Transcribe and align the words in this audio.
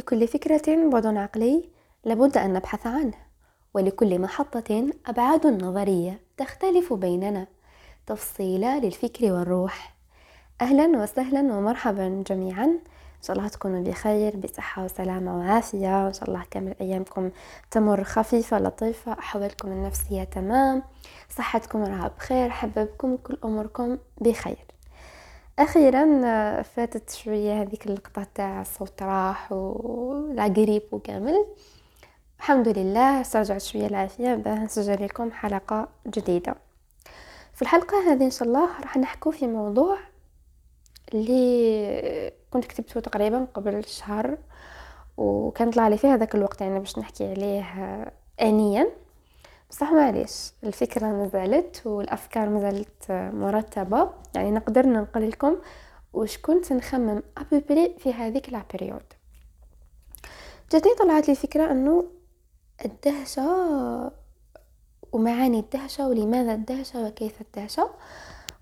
لكل 0.00 0.28
فكرة 0.28 0.90
بعد 0.90 1.06
عقلي 1.06 1.68
لابد 2.04 2.36
أن 2.38 2.52
نبحث 2.52 2.86
عنه 2.86 3.14
ولكل 3.74 4.18
محطة 4.18 4.90
أبعاد 5.06 5.46
نظرية 5.46 6.20
تختلف 6.36 6.92
بيننا. 6.92 7.46
تفصيلة 8.06 8.78
للفكر 8.78 9.32
والروح. 9.32 9.96
أهلا 10.60 11.02
وسهلا 11.02 11.40
ومرحبا 11.40 12.24
جميعا. 12.26 12.64
إن 12.64 13.22
شاء 13.22 13.36
الله 13.36 13.48
تكونوا 13.48 13.82
بخير 13.82 14.36
بصحة 14.36 14.84
وسلامة 14.84 15.38
وعافية. 15.38 16.06
إن 16.08 16.12
شاء 16.12 16.28
الله 16.28 16.44
كامل 16.50 16.74
أيامكم 16.80 17.30
تمر 17.70 18.04
خفيفة 18.04 18.58
لطيفة. 18.58 19.12
أحوالكم 19.12 19.68
النفسية 19.68 20.24
تمام. 20.24 20.82
صحتكم 21.28 21.82
راها 21.82 22.10
بخير. 22.18 22.50
حببكم 22.50 23.16
كل 23.16 23.38
أموركم 23.44 23.98
بخير. 24.20 24.69
أخيرا 25.60 26.20
آه، 26.24 26.62
فاتت 26.62 27.10
شوية 27.10 27.62
هذيك 27.62 27.86
اللقطة 27.86 28.26
تاع 28.34 28.60
الصوت 28.60 29.02
راح 29.02 29.52
ولا 29.52 30.44
قريب 30.44 30.82
وكامل. 30.92 31.46
الحمد 32.38 32.68
لله 32.68 33.20
استرجعت 33.20 33.60
شوية 33.62 33.86
العافية 33.86 34.34
باه 34.34 34.54
نسجل 34.64 35.04
لكم 35.04 35.32
حلقة 35.32 35.88
جديدة. 36.06 36.54
في 37.54 37.62
الحلقة 37.62 38.12
هذه 38.12 38.24
إن 38.24 38.30
شاء 38.30 38.48
الله 38.48 38.80
راح 38.80 38.96
نحكو 38.96 39.30
في 39.30 39.46
موضوع 39.46 39.98
اللي 41.14 42.32
كنت 42.50 42.64
كتبته 42.64 43.00
تقريبا 43.00 43.46
قبل 43.54 43.84
شهر 43.84 44.38
وكان 45.16 45.70
طلع 45.70 45.88
لي 45.88 45.98
في 45.98 46.06
هذاك 46.06 46.34
الوقت 46.34 46.60
يعني 46.60 46.78
باش 46.78 46.98
نحكي 46.98 47.30
عليه 47.30 47.62
آه، 47.62 48.12
انيا. 48.42 48.90
بصح 49.70 49.92
معليش 49.92 50.52
الفكرة 50.64 51.06
مازالت 51.06 51.86
والأفكار 51.86 52.48
مازالت 52.48 53.10
مرتبة. 53.10 54.10
يعني 54.34 54.50
نقدر 54.50 54.86
ننقل 54.86 55.28
لكم 55.28 55.56
وش 56.12 56.38
كنت 56.38 56.72
نخمم 56.72 57.22
à 57.38 57.45
peu 57.45 57.66
près 57.66 57.94
في 57.98 58.12
هذيك 58.12 58.52
la 58.52 58.63
période 58.63 59.02
جاتني 60.72 60.94
طلعت 60.94 61.28
لي 61.28 61.34
فكرة 61.34 61.70
أنه 61.70 62.04
الدهشة 62.84 63.42
ومعاني 65.12 65.60
الدهشة 65.60 66.08
ولماذا 66.08 66.54
الدهشة 66.54 67.06
وكيف 67.06 67.40
الدهشة. 67.40 67.90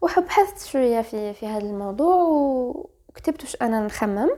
وبحثت 0.00 0.66
شوية 0.66 1.02
في, 1.02 1.34
في 1.34 1.46
هذا 1.46 1.66
الموضوع 1.66 2.14
وكتبت 2.22 2.97
وش 3.42 3.56
أنا 3.62 3.86
نخمم 3.86 4.30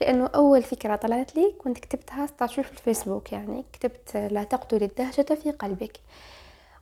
لأنه 0.00 0.26
أول 0.26 0.62
فكرة 0.62 0.96
طلعت 0.96 1.36
لي 1.36 1.54
كنت 1.58 1.78
كتبتها 1.78 2.26
statut 2.26 2.64
في 2.64 2.72
الفيسبوك 2.72 3.32
يعني 3.32 3.64
كتبت 3.72 4.16
لا 4.16 4.44
تقتل 4.44 4.82
الدهشة 4.82 5.22
في 5.22 5.50
قلبك. 5.50 6.00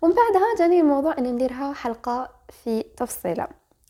ومن 0.03 0.15
بعدها 0.15 0.57
جاني 0.59 0.81
الموضوع 0.81 1.19
أني 1.19 1.33
نديرها 1.33 1.73
حلقة 1.73 2.31
في 2.49 2.83
تفصيلة. 2.83 3.49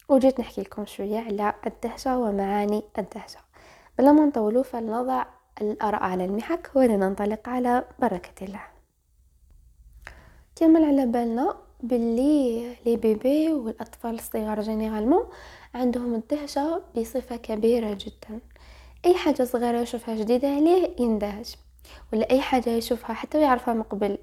وجيت 0.08 0.40
نحكي 0.40 0.60
لكم 0.60 0.86
شوية 0.86 1.18
على 1.18 1.54
الدهشة 1.66 2.18
ومعاني 2.18 2.82
الدهشة. 2.98 3.38
بلا 3.98 4.12
ما 4.12 4.26
نطولوا 4.26 4.62
فلنضع 4.62 5.24
الآراء 5.60 6.02
على 6.02 6.24
المحك 6.24 6.70
ولننطلق 6.74 7.48
على 7.48 7.84
بركة 7.98 8.44
الله. 8.44 8.62
كمل 10.56 10.84
على 10.84 11.06
بالنا. 11.06 11.65
باللي 11.88 12.76
لي 12.86 12.96
بيبي 12.96 13.52
والأطفال 13.52 14.14
الصغار 14.14 14.60
جينيرالمون 14.60 15.24
عندهم 15.74 16.14
الدهشة 16.14 16.82
بصفة 16.96 17.36
كبيرة 17.36 17.94
جدا. 18.00 18.40
أي 19.04 19.14
حاجة 19.14 19.44
صغيرة 19.44 19.78
يشوفها 19.80 20.14
جديدة 20.14 20.48
عليه 20.48 20.90
يندهش 20.98 21.56
ولا 22.12 22.30
أي 22.30 22.40
حاجة 22.40 22.70
يشوفها 22.70 23.14
حتى 23.14 23.40
يعرفها 23.40 23.74
من 23.74 23.82
قبل 23.82 24.18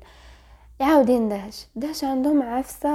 يعاود 0.79 1.09
يندهش. 1.09 1.65
دهش 1.75 2.03
عندهم 2.03 2.43
عفسة 2.43 2.89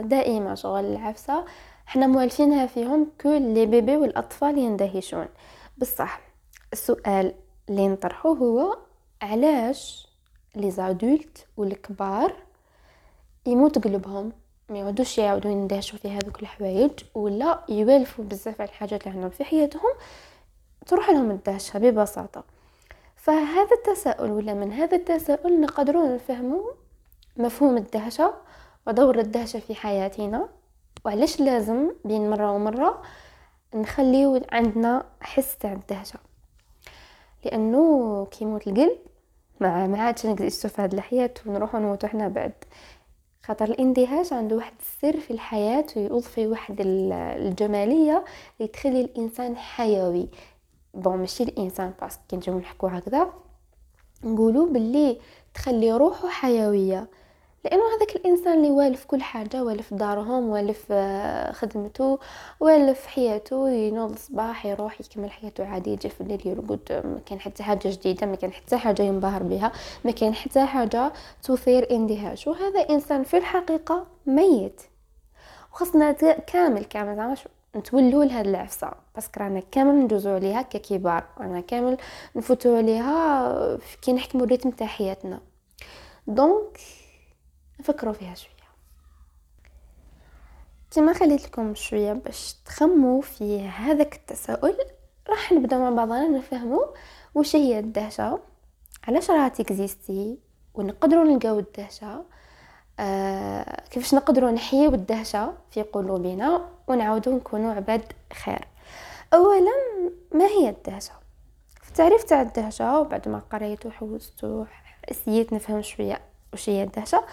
دائمة 0.00 0.54
شغل 0.54 0.84
العفسة. 0.84 1.44
حنا 1.86 2.06
موالفينها 2.06 2.66
فيهم 2.66 3.06
كل 3.20 3.42
لي 3.42 3.66
بيبي 3.66 3.96
والأطفال 3.96 4.58
يندهشون. 4.58 5.26
بصح 5.78 6.20
السؤال 6.72 7.34
اللي 7.68 7.88
نطرحه 7.88 8.30
هو 8.30 8.78
علاش 9.22 10.08
لي 10.56 10.70
زادولت 10.70 11.46
والكبار 11.56 12.45
يموت 13.46 13.84
قلبهم 13.84 14.32
ما 14.68 14.78
يعودوش 14.78 15.18
يعاودوا 15.18 15.50
يندهشوا 15.50 15.98
في 15.98 16.08
هذوك 16.10 16.42
الحوايج 16.42 16.90
ولا 17.14 17.60
يوالفوا 17.68 18.24
بزاف 18.24 18.60
على 18.60 18.70
الحاجات 18.70 19.06
اللي 19.06 19.14
عندهم 19.14 19.30
في 19.30 19.44
حياتهم 19.44 19.92
تروح 20.86 21.10
لهم 21.10 21.30
الدهشة 21.30 21.78
ببساطة. 21.78 22.44
فهذا 23.16 23.70
التساؤل 23.72 24.30
ولا 24.30 24.54
من 24.54 24.72
هذا 24.72 24.96
التساؤل 24.96 25.60
نقدروا 25.60 26.14
نفهموا 26.14 26.70
مفهوم 27.36 27.76
الدهشة 27.76 28.34
ودور 28.86 29.18
الدهشة 29.18 29.58
في 29.58 29.74
حياتنا 29.74 30.48
وعلاش 31.04 31.40
لازم 31.40 31.90
بين 32.04 32.30
مرة 32.30 32.52
ومرة 32.52 33.02
نخليو 33.74 34.42
عندنا 34.52 35.06
حس 35.20 35.56
تاع 35.56 35.72
الدهشة. 35.72 36.18
لأنه 37.44 38.26
كيموت 38.30 38.66
القلب 38.66 38.98
ما 39.60 39.86
ما 39.86 40.02
عادش 40.02 40.26
نقدر 40.26 40.50
في 40.50 40.82
هاد 40.82 40.94
الحياة 40.94 41.34
ونروحو 41.46 41.78
نموتو 41.78 42.06
حنا 42.06 42.28
بعد. 42.28 42.52
خاطر 43.46 43.64
الاندهاش 43.64 44.32
عنده 44.32 44.56
واحد 44.56 44.72
السر 44.80 45.20
في 45.20 45.30
الحياة 45.30 45.86
ويضفي 45.96 46.46
واحد 46.46 46.76
الجمالية 46.80 48.24
اللي 48.60 48.68
تخلي 48.68 49.00
الإنسان 49.00 49.56
حيوي. 49.56 50.28
bon 50.94 51.16
ماشي 51.16 51.42
الإنسان 51.42 51.92
parce 52.00 52.14
que 52.14 52.22
كي 52.28 52.36
نجيو 52.36 52.58
نحكو 52.58 52.86
هكذا. 52.86 53.32
نقولوا 54.24 54.66
باللي 54.66 55.18
تخلي 55.54 55.92
روحه 55.92 56.28
حيوية. 56.28 57.08
لأنه 57.64 57.82
هذاك 57.96 58.16
الإنسان 58.16 58.58
اللي 58.58 58.70
والف 58.70 59.04
كل 59.04 59.22
حاجة 59.22 59.64
والف 59.64 59.94
دارهم 59.94 60.48
والف 60.48 60.86
آه، 60.90 61.52
خدمته 61.52 62.18
والف 62.60 63.06
حياته 63.06 63.70
ينوض 63.70 64.12
الصباح 64.12 64.66
يروح 64.66 65.00
يكمل 65.00 65.30
حياته 65.30 65.66
عادي 65.66 65.90
يجي 65.90 66.08
في 66.08 66.20
الليل 66.20 66.46
يرقد. 66.46 67.02
ما 67.04 67.20
كان 67.26 67.40
حتى 67.40 67.62
حاجة 67.62 67.80
جديدة 67.88 68.26
ما 68.26 68.36
كان 68.36 68.52
حتى 68.52 68.76
حاجة 68.76 69.02
ينبهر 69.02 69.42
بها 69.42 69.72
ما 70.04 70.10
كان 70.10 70.34
حتى 70.34 70.64
حاجة 70.66 71.12
تثير 71.42 71.90
اندهاش. 71.90 72.46
وهذا 72.46 72.80
إنسان 72.90 73.22
في 73.22 73.36
الحقيقة 73.36 74.06
ميت. 74.26 74.82
وخصنا 75.72 76.12
كامل 76.46 76.84
كامل. 76.84 77.16
زعما 77.16 77.34
نتولوا 77.76 78.24
لهاد 78.24 78.46
العفسة. 78.46 78.90
بس 79.16 79.28
رانا 79.38 79.62
كامل 79.70 79.94
ندوزو 79.94 80.34
عليها 80.34 80.62
ككبار. 80.62 81.24
رانا 81.38 81.60
كامل 81.60 81.96
نفوتو 82.36 82.76
عليها 82.76 83.78
كي 84.02 84.12
نحكموا 84.12 84.44
ال 84.44 84.48
rythme 84.48 84.70
تاع 84.70 84.86
حياتنا. 84.86 85.40
donc 86.26 86.80
نفكروا 87.90 88.12
فيها 88.12 88.34
شوية. 88.34 88.56
كما 90.90 91.12
خليت 91.12 91.44
لكم 91.44 91.74
شوية 91.74 92.12
باش 92.12 92.54
تخموا 92.64 93.22
في 93.22 93.68
هذاك 93.68 94.14
التساؤل. 94.14 94.76
راح 95.28 95.52
نبدأ 95.52 95.78
مع 95.78 95.90
بعضنا 95.90 96.28
نفهموا 96.28 96.84
وش 97.34 97.56
هي 97.56 97.78
الدهشة. 97.78 98.40
علاش 99.08 99.30
راها 99.30 99.48
ت 99.48 99.59
existe؟ 99.59 100.38
ونقدروا 100.74 101.24
نلقاو 101.24 101.58
الدهشة. 101.58 102.24
آه 103.00 103.82
كيفاش 103.90 104.14
نقدروا 104.14 104.50
نحييو 104.50 104.94
الدهشة 104.94 105.54
في 105.70 105.82
قلوبنا 105.82 106.68
ونعاودوا 106.88 107.34
نكونوا 107.34 107.74
عباد 107.74 108.12
خير. 108.32 108.68
اولا 109.34 109.72
ما 110.34 110.46
هي 110.46 110.68
الدهشة؟ 110.68 111.12
في 111.82 111.88
التعريف 111.88 112.24
تاع 112.24 112.42
الدهشة 112.42 113.00
وبعد 113.00 113.28
ما 113.28 113.38
قريت 113.38 113.86
وحوست 113.86 114.44
وحسيت 114.44 115.52
نفهم 115.52 115.82
شوية 115.82 116.20
وش 116.52 116.68
هي 116.68 116.82
الدهشة. 116.82 117.24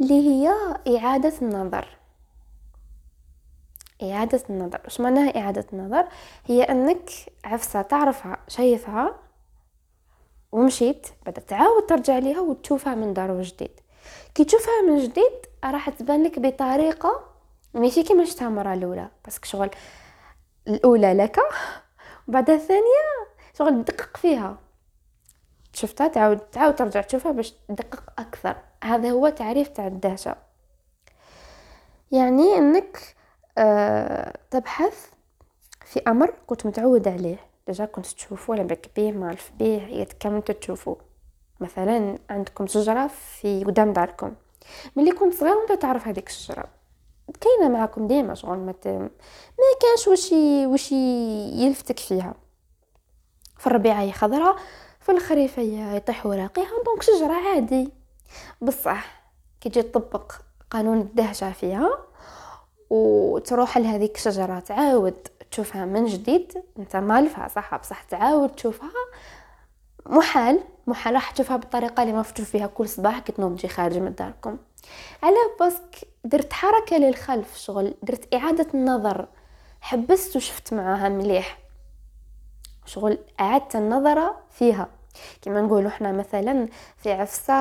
اللي 0.00 0.28
هي 0.28 0.54
إعادة 0.96 1.32
النظر. 1.42 1.88
إعادة 4.02 4.42
النظر. 4.50 4.80
وش 4.86 5.00
معناها 5.00 5.38
إعادة 5.38 5.66
النظر؟ 5.72 6.08
هي 6.46 6.62
أنك 6.62 7.10
عفسة 7.44 7.82
تعرفها 7.82 8.36
شايفها 8.48 9.14
ومشيت 10.52 11.06
بعد 11.26 11.34
تعاود 11.34 11.86
ترجع 11.86 12.18
ليها 12.18 12.40
وتشوفها 12.40 12.94
من 12.94 13.14
دار 13.14 13.30
وجديد. 13.30 13.80
كي 14.34 14.44
تشوفها 14.44 14.82
من 14.88 14.98
جديد 14.98 15.46
راح 15.64 15.90
تبان 15.90 16.22
لك 16.22 16.38
بطريقة 16.38 17.24
ماشي 17.74 18.02
كيما 18.02 18.24
شفتها 18.24 18.48
المرة 18.48 18.74
الأولى. 18.74 19.08
بس 19.26 19.40
شغل 19.44 19.70
الأولى 20.68 21.14
لك 21.14 21.38
وبعد 22.28 22.50
الثانية 22.50 23.32
شغل 23.58 23.84
دقق 23.84 24.16
فيها. 24.16 24.58
شفتها؟ 25.72 26.08
تعاود 26.08 26.38
تعاود 26.38 26.74
ترجع 26.74 27.00
تشوفها 27.00 27.32
باش 27.32 27.54
تدقق 27.68 28.02
أكثر. 28.18 28.56
هذا 28.82 29.10
هو 29.10 29.28
تعريف 29.28 29.68
تاع 29.68 29.86
الدهشة. 29.86 30.36
يعني 32.12 32.58
إنك 32.58 33.14
أه 33.58 34.38
تبحث 34.50 35.06
في 35.84 36.00
أمر 36.08 36.34
كنت 36.46 36.66
متعود 36.66 37.08
عليه. 37.08 37.38
ديجا 37.66 37.84
كنت 37.84 38.06
تشوفه 38.06 38.50
ولا 38.50 38.62
بك 38.62 38.90
بيه 38.96 39.12
مالف 39.12 39.52
بيه 39.58 39.82
يتكمل 39.82 40.42
تشوفو 40.42 40.96
مثلا 41.60 42.18
عندكم 42.30 42.66
شجرة 42.66 43.06
في 43.06 43.64
قدام 43.64 43.92
داركم. 43.92 44.34
ملي 44.96 45.12
كنت 45.12 45.34
صغير 45.34 45.56
وانت 45.56 45.72
تعرف 45.72 46.08
هذيك 46.08 46.28
الشجرة. 46.28 46.68
كاينة 47.40 47.68
معكم 47.68 48.06
ديما 48.06 48.34
شغل 48.34 48.58
ما 48.58 48.74
ما 48.84 49.10
كانش 49.80 50.08
وش 50.08 50.32
وش 50.66 50.92
يلفتك 51.62 51.98
فيها. 51.98 52.34
في 53.58 53.66
الربيعة 53.66 54.00
هي 54.00 54.12
خضراء 54.12 54.56
في 55.00 55.12
الخريف 55.12 55.58
هي 55.58 55.96
يطيح 55.96 56.26
وراقيها 56.26 56.82
دونك 56.86 57.02
شجرة 57.02 57.32
عادي. 57.32 58.01
بصح 58.60 59.22
كي 59.60 59.68
تجي 59.68 59.82
تطبق 59.82 60.32
قانون 60.70 61.00
الدهشة 61.00 61.52
فيها 61.52 61.98
وتروح 62.90 63.78
لهذيك 63.78 64.16
الشجرة 64.16 64.58
تعاود 64.58 65.28
تشوفها 65.50 65.84
من 65.84 66.06
جديد. 66.06 66.64
أنت 66.78 66.96
مالفها 66.96 67.48
صح؟ 67.48 67.76
بصح 67.76 68.02
تعاود 68.02 68.48
تشوفها. 68.48 68.90
محال 70.06 70.60
محال 70.86 71.14
راح 71.14 71.30
تشوفها 71.30 71.56
بالطريقة 71.56 72.02
اللي 72.02 72.14
ما 72.14 72.22
تشوف 72.22 72.50
فيها 72.50 72.66
كل 72.66 72.88
صباح 72.88 73.18
كي 73.18 73.32
تنوض 73.32 73.56
تجي 73.56 73.68
خارج 73.68 73.98
من 73.98 74.14
داركم. 74.14 74.58
على 75.22 75.36
باسك 75.60 76.08
درت 76.24 76.52
حركة 76.52 76.96
للخلف 76.96 77.56
شغل 77.56 77.94
درت 78.02 78.34
إعادة 78.34 78.66
النظر. 78.74 79.28
حبست 79.80 80.36
وشفت 80.36 80.74
معاها 80.74 81.08
مليح. 81.08 81.58
شغل 82.86 83.18
أعدت 83.40 83.76
النظر 83.76 84.34
فيها. 84.50 84.88
كما 85.42 85.60
نقولوا 85.60 85.90
حنا 85.90 86.12
مثلا 86.12 86.68
في 86.96 87.12
عفسة 87.12 87.54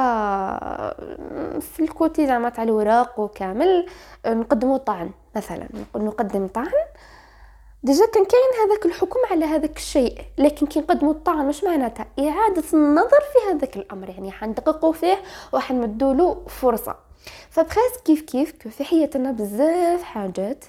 في 1.60 1.80
الكوتي 1.80 2.28
زعما 2.28 2.50
تاع 2.50 2.64
الوراق 2.64 3.20
وكامل 3.20 3.86
نقدموا 4.28 4.78
طعن 4.78 5.10
مثلا 5.36 5.68
نقدم 5.96 6.48
طعن. 6.48 6.72
déjà 7.84 8.06
كان 8.06 8.26
كاين 8.26 8.70
هذاك 8.70 8.86
الحكم 8.86 9.20
على 9.32 9.46
هذاك 9.46 9.78
الشيء 9.78 10.22
لكن 10.38 10.66
كي 10.66 10.80
نقدموا 10.80 11.14
الطعن 11.14 11.46
واش 11.46 11.64
معناتها؟ 11.64 12.06
إعادة 12.20 12.64
النظر 12.74 13.20
في 13.34 13.52
هذاك 13.52 13.78
الأمر 13.78 14.10
يعني 14.10 14.32
حندققوا 14.32 14.94
فيه 14.94 15.18
وحنمدوا 15.54 16.14
له 16.14 16.42
فرصة. 16.48 16.96
ف 17.50 17.55
parce 17.55 17.82
que 17.82 17.98
كيف 18.06 18.22
كيف 18.22 18.68
في 18.68 18.84
حياتنا 18.84 19.32
بزاف 19.32 20.04
حاجات 20.04 20.66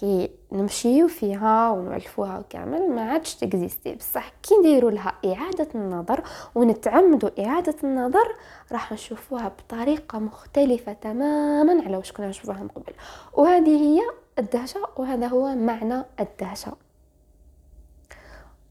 كي 0.00 0.30
نمشيو 0.52 1.08
فيها 1.08 1.70
ونعرفوها 1.70 2.44
كامل 2.50 2.90
ما 2.90 3.02
عادش 3.02 3.34
ت 3.34 3.42
existe. 3.42 3.94
بصح 3.94 4.32
كي 4.42 4.54
نديروا 4.54 4.90
لها 4.90 5.12
إعادة 5.24 5.68
النظر 5.74 6.22
ونتعمدوا 6.54 7.46
إعادة 7.46 7.74
النظر 7.84 8.36
راح 8.72 8.92
نشوفوها 8.92 9.48
بطريقة 9.48 10.18
مختلفة 10.18 10.92
تماما 10.92 11.84
على 11.84 11.96
واش 11.96 12.12
كنا 12.12 12.28
نشوفوها 12.28 12.62
من 12.62 12.68
قبل. 12.68 12.92
وهذه 13.32 13.82
هي 13.82 14.00
الدهشة 14.38 14.80
وهذا 14.96 15.26
هو 15.26 15.54
معنى 15.54 16.02
الدهشة. 16.20 16.72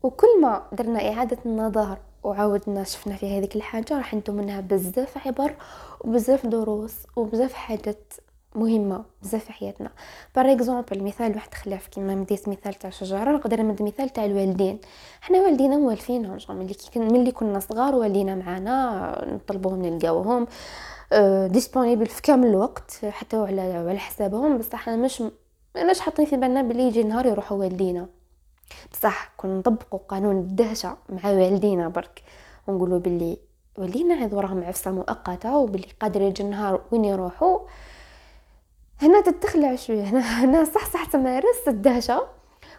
وكل 0.03 0.41
ما 0.41 0.63
درنا 0.71 1.13
إعادة 1.13 1.37
النظر 1.45 1.97
وعاودنا 2.23 2.83
شفنا 2.83 3.15
في 3.15 3.37
هذيك 3.37 3.55
الحاجة 3.55 3.97
راح 3.97 4.13
ندو 4.13 4.33
منها 4.33 4.61
بزاف 4.61 5.27
عبر 5.27 5.55
وبزاف 6.01 6.45
دروس 6.45 6.95
وبزاف 7.15 7.53
حاجات 7.53 8.13
مهمة 8.55 9.03
بزاف 9.21 9.43
في 9.43 9.53
حياتنا. 9.53 9.89
par 10.35 10.51
exemple 10.51 11.03
مثال 11.03 11.35
واحد 11.35 11.53
خلاف 11.53 11.87
كيما 11.87 12.15
مديت 12.15 12.49
مثال 12.49 12.73
تاع 12.73 12.89
شجرة 12.89 13.31
نقدر 13.31 13.61
نمد 13.61 13.81
مثال 13.81 14.09
تاع 14.09 14.25
الوالدين. 14.25 14.79
حنا 15.21 15.41
والدينا 15.41 15.77
موالفينهم 15.77 16.37
ملي 16.49 16.75
ملي 16.95 17.31
كنا 17.31 17.59
صغار 17.59 17.95
والدينا 17.95 18.35
معانا 18.35 19.25
نطلبوهم 19.33 19.85
نلقاوهم 19.85 20.47
disponible 21.47 22.05
في 22.05 22.21
كامل 22.21 22.47
الوقت 22.47 23.05
حتى 23.05 23.37
على 23.37 23.61
على 23.61 23.99
حسابهم. 23.99 24.57
بصح 24.57 24.73
إحنا 24.73 24.95
مش 24.95 25.23
ماناش 25.75 25.99
حاطين 25.99 26.25
في 26.25 26.37
بالنا 26.37 26.61
بلي 26.61 26.83
يجي 26.83 27.03
نهار 27.03 27.25
يروحوا 27.25 27.57
والدينا. 27.57 28.07
بصح 28.93 29.33
كنا 29.37 29.57
نطبقوا 29.57 29.99
قانون 29.99 30.37
الدهشة 30.37 30.97
مع 31.09 31.29
والدينا 31.29 31.87
برك 31.87 32.23
ونقولوا 32.67 32.99
بلي 32.99 33.37
والدينا 33.77 34.15
عاد 34.15 34.33
وراهم 34.33 34.63
عفسة 34.63 34.91
مؤقتة 34.91 35.57
وبلي 35.57 35.87
قادر 36.01 36.21
يجي 36.21 36.43
النهار 36.43 36.81
وين 36.91 37.05
يروحوا 37.05 37.59
هنا 39.01 39.21
تتخلع 39.21 39.75
شوية. 39.75 40.03
هنا 40.03 40.19
هنا 40.19 40.63
صح 40.63 40.85
صح 40.85 41.05
تمارس 41.05 41.67
الدهشة 41.67 42.27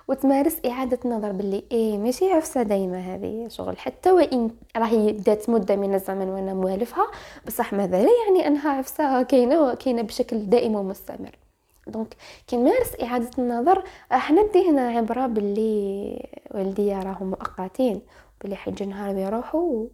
وتمارس 0.08 0.56
إعادة 0.66 0.98
نظر 1.04 1.32
باللي 1.32 1.64
إيه 1.72 1.98
ماشي 1.98 2.32
عفسة 2.32 2.62
دايما 2.62 2.98
هذه 2.98 3.48
شغل. 3.48 3.78
حتى 3.78 4.12
وإن 4.12 4.50
راهي 4.76 5.12
دات 5.12 5.50
مدة 5.50 5.76
من 5.76 5.94
الزمن 5.94 6.28
وأنا 6.28 6.54
موالفها 6.54 7.06
بصح 7.46 7.72
ماذا 7.72 8.02
لا 8.02 8.10
يعني 8.26 8.46
أنها 8.46 8.70
عفسة 8.70 9.22
كاينة 9.22 9.74
كاينة 9.74 10.02
بشكل 10.02 10.50
دائم 10.50 10.74
ومستمر. 10.74 11.38
donc 11.86 12.16
كي 12.46 12.56
نمارس 12.56 13.00
إعادة 13.02 13.30
النظر 13.38 13.84
راح 14.12 14.32
ندي 14.32 14.70
هنا 14.70 14.88
عبرة 14.88 15.26
باللي 15.26 16.28
والديا 16.50 16.98
راهم 16.98 17.30
مؤقتين 17.30 18.00
باللي 18.40 18.56
حيجي 18.56 18.86
نهار 18.86 19.14
بيروحوا 19.14 19.86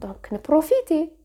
donc 0.00 0.28
نـ 0.32 0.40
profiter. 0.40 1.17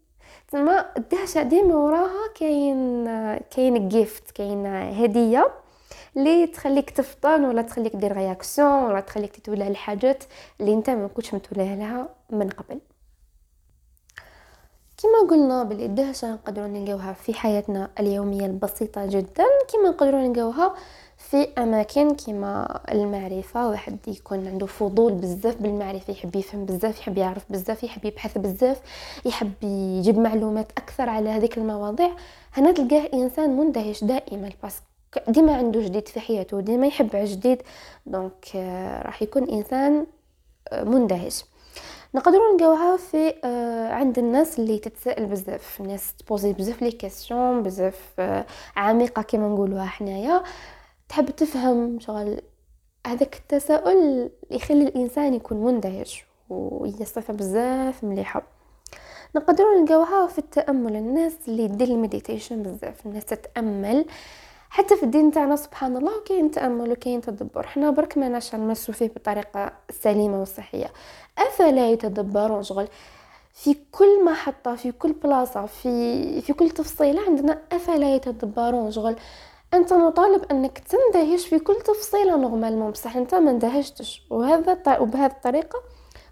تما 0.53 0.85
الدهشة 0.97 1.43
ديما 1.43 1.75
وراها 1.75 2.27
كاين 2.35 3.05
كاين 3.37 3.89
gift 3.89 4.31
كاين 4.31 4.65
هدية 4.65 5.51
اللي 6.17 6.47
تخليك 6.47 6.89
تفطن 6.89 7.45
ولا 7.45 7.61
تخليك 7.61 7.95
دير 7.95 8.17
réaction 8.17 8.83
ولا 8.83 8.99
تخليك 8.99 9.35
تتولى 9.35 9.67
الحاجات 9.67 10.23
اللي 10.61 10.73
انت 10.73 10.89
ما 10.89 11.07
كنتش 11.07 11.33
متولى 11.33 11.75
لها 11.75 12.09
من 12.29 12.49
قبل. 12.49 12.79
كما 14.97 15.29
قلنا 15.29 15.63
بلي 15.63 15.85
الدهشة 15.85 16.31
نقدروا 16.33 16.67
نلقاوها 16.67 17.13
في 17.13 17.33
حياتنا 17.33 17.91
اليومية 17.99 18.45
البسيطة 18.45 19.05
جدا 19.05 19.45
كما 19.73 19.89
نقدروا 19.89 20.21
نلقاوها 20.21 20.75
في 21.29 21.47
أماكن 21.57 22.15
كما 22.15 22.79
المعرفة 22.91 23.69
واحد 23.69 23.97
يكون 24.07 24.47
عنده 24.47 24.65
فضول 24.65 25.13
بزاف 25.13 25.55
بالمعرفة 25.61 26.13
يحب 26.13 26.35
يفهم 26.35 26.65
بزاف 26.65 26.99
يحب 26.99 27.17
يعرف 27.17 27.43
بزاف 27.49 27.83
يحب 27.83 28.05
يبحث 28.05 28.37
بزاف 28.37 28.81
يحب 29.25 29.53
يجيب 29.63 30.17
معلومات 30.19 30.71
أكثر 30.71 31.09
على 31.09 31.29
هذيك 31.29 31.57
المواضيع. 31.57 32.09
هنا 32.53 32.71
تلقاه 32.71 33.09
إنسان 33.13 33.57
مندهش 33.57 34.03
دائما 34.03 34.49
باسكو 34.63 35.31
ديما 35.31 35.55
عنده 35.55 35.81
جديد 35.81 36.07
في 36.07 36.19
حياته 36.19 36.59
ديما 36.61 36.87
يحب 36.87 37.09
جديد 37.13 37.61
donc 38.05 38.47
آه، 38.55 39.01
راح 39.01 39.21
يكون 39.21 39.49
إنسان 39.49 40.05
آه، 40.71 40.83
مندهش. 40.83 41.43
نقدروا 42.15 42.53
نلقاوها 42.53 42.97
في 42.97 43.33
آه 43.43 43.93
عند 43.93 44.19
الناس 44.19 44.59
اللي 44.59 44.77
تتسائل 44.79 45.25
بزاف. 45.25 45.77
الناس 45.81 46.13
تـ 46.13 46.20
poser 46.20 46.53
بزاف 46.53 46.81
les 46.81 46.91
questions 46.91 47.63
بزاف 47.63 48.21
عميقة 48.75 49.21
كما 49.21 49.47
نقولوها 49.47 49.85
حنايا. 49.85 50.43
تحب 51.13 51.29
تفهم 51.29 51.99
شغل 51.99 52.41
هذاك 53.07 53.35
التساؤل 53.35 54.29
يخلي 54.51 54.83
الإنسان 54.83 55.33
يكون 55.33 55.57
مندهش 55.57 56.25
وهي 56.49 57.05
صفه 57.05 57.33
بزاف 57.33 58.03
مليحة. 58.03 58.43
نقدروا 59.35 59.79
نلقاوها 59.79 60.27
في 60.27 60.39
التأمل 60.39 60.95
الناس 60.95 61.33
اللي 61.47 61.67
دير 61.67 61.87
ال 61.87 61.94
meditation 61.94 62.63
بزاف 62.63 63.05
الناس 63.05 63.25
تتأمل. 63.25 64.05
حتى 64.69 64.95
في 64.95 65.03
الدين 65.03 65.31
تاعنا 65.31 65.55
سبحان 65.55 65.97
الله 65.97 66.11
كاين 66.25 66.51
تأمل 66.51 66.91
وكاين 66.91 67.21
تدبر. 67.21 67.67
حنا 67.67 67.89
برك 67.89 68.17
ما 68.17 68.29
ناش 68.29 68.91
فيه 68.91 69.07
بطريقة 69.15 69.73
سليمة 69.89 70.41
وصحية. 70.41 70.91
أفلا 71.37 71.89
يتدبرون 71.89 72.63
شغل؟ 72.63 72.87
في 73.53 73.75
كل 73.91 74.25
محطة 74.25 74.75
في 74.75 74.91
كل 74.91 75.13
بلاصة 75.13 75.65
في 75.65 76.41
في 76.41 76.53
كل 76.53 76.69
تفصيلة 76.69 77.21
عندنا 77.21 77.61
أفلا 77.71 78.15
يتدبرون 78.15 78.91
شغل؟ 78.91 79.15
أنت 79.73 79.93
مطالب 79.93 80.43
أنك 80.51 80.79
تندهش 80.79 81.47
في 81.47 81.59
كل 81.59 81.75
تفصيله 81.75 82.37
normalement 82.37 82.91
بصح 82.91 83.15
أنت 83.15 83.35
ما 83.35 83.51
اندهشتش. 83.51 84.21
وهذا 84.29 84.99
وبهذه 84.99 85.31
الطريقة 85.31 85.79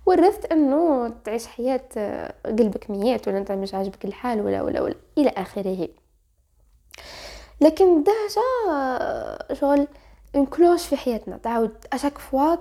ورثت 0.06 0.52
أنه 0.52 1.10
تعيش 1.24 1.48
حياة 1.48 1.82
آه، 1.98 2.34
قلبك 2.46 2.90
ميت 2.90 3.28
ولا 3.28 3.38
أنت 3.38 3.52
مش 3.52 3.74
عاجبك 3.74 4.06
الحال 4.06 4.42
ولا 4.42 4.62
ولا 4.62 4.82
ولا 4.82 4.96
إلى 5.18 5.30
آخره. 5.30 5.90
لكن 7.62 7.98
الدهشة 7.98 8.42
آه، 8.72 9.54
شغل 9.54 9.88
أون 10.36 10.54
كلوش 10.55 10.86
في 10.88 10.98
حياتنا. 10.98 11.38
تعاود 11.38 11.72
à 11.94 11.97
chaque 11.97 12.18
fois 12.18 12.56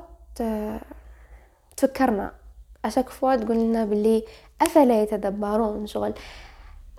تفكرنا. 1.77 2.33
à 2.85 2.88
chaque 2.88 3.09
fois 3.09 3.37
تقول 3.37 3.57
لنا 3.57 3.85
باللي 3.85 4.25
أفلا 4.61 5.03
يتدبرون 5.03 5.87
شغل. 5.87 6.15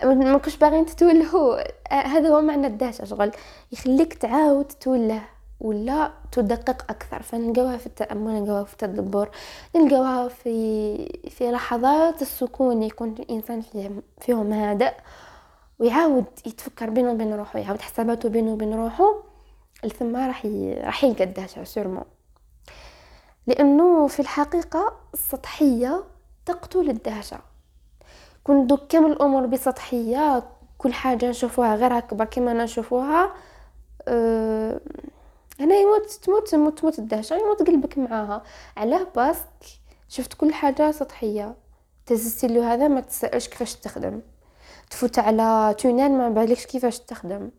ما 0.04 0.38
كنتش 0.38 0.56
باغيين 0.56 0.86
تتوله 0.86 1.64
هذا 1.90 2.28
هو 2.28 2.40
معنى 2.40 2.66
الدهشه 2.66 3.04
شغل 3.04 3.32
يخليك 3.72 4.14
تعاود 4.14 4.64
توله 4.64 5.22
ولا 5.60 6.12
تدقق 6.32 6.90
أكثر. 6.90 7.22
فنلقاوها 7.22 7.76
في 7.76 7.86
التامل 7.86 8.32
نلقاوها 8.32 8.64
في 8.64 8.72
التدبر 8.72 9.30
نلقاوها 9.76 10.28
في 10.28 11.28
في 11.30 11.50
لحظات 11.50 12.22
السكون. 12.22 12.82
يكون 12.82 13.08
الإنسان 13.08 13.60
فيهم 13.60 14.02
فيهم 14.20 14.52
هادئ 14.52 14.92
ويعاود 15.78 16.24
يتفكر 16.46 16.90
بينه 16.90 17.12
وبين 17.12 17.34
روحه 17.34 17.58
يعاود 17.58 17.80
حساباته 17.80 18.28
بينه 18.28 18.52
وبين 18.52 18.74
روحه 18.74 19.22
ثم 19.98 20.16
راح 20.16 20.44
ي... 20.44 20.74
راح 20.74 21.04
يلقى 21.04 21.24
الدهشه 21.24 21.64
sûrement 21.64 22.04
لأنه 23.46 24.06
في 24.06 24.20
الحقيقة 24.20 24.92
السطحية 25.14 26.04
تقتل 26.46 26.90
الدهشة. 26.90 27.38
كون 28.44 28.66
دوك 28.66 28.94
الأمور 28.94 29.46
بسطحية 29.46 30.42
كل 30.78 30.92
حاجة 30.92 31.30
نشوفوها 31.30 31.76
غير 31.76 31.98
هك 31.98 32.11
بر 32.11 32.24
كما 32.24 32.52
نشوفوها 32.52 33.32
أه 34.08 34.80
هنا 35.60 35.74
يموت 35.74 36.10
تموت 36.10 36.48
تموت 36.48 36.78
تموت 36.78 36.98
الدهشة 36.98 37.36
يموت 37.36 37.62
قلبك 37.62 37.98
معاها. 37.98 38.42
علاه 38.76 39.06
باسك 39.16 39.46
شفت 40.08 40.34
كل 40.34 40.54
حاجة 40.54 40.90
سطحية. 40.90 41.54
تزستيلو 42.06 42.62
هذا 42.62 42.88
ما 42.88 43.00
تسألش 43.00 43.48
كيفاش 43.48 43.74
تخدم. 43.74 44.20
تفوت 44.90 45.18
على 45.18 45.74
tunnel 45.78 46.12
ما 46.12 46.28
بالكش 46.28 46.66
كيفاش 46.66 46.98
تخدم. 46.98 47.50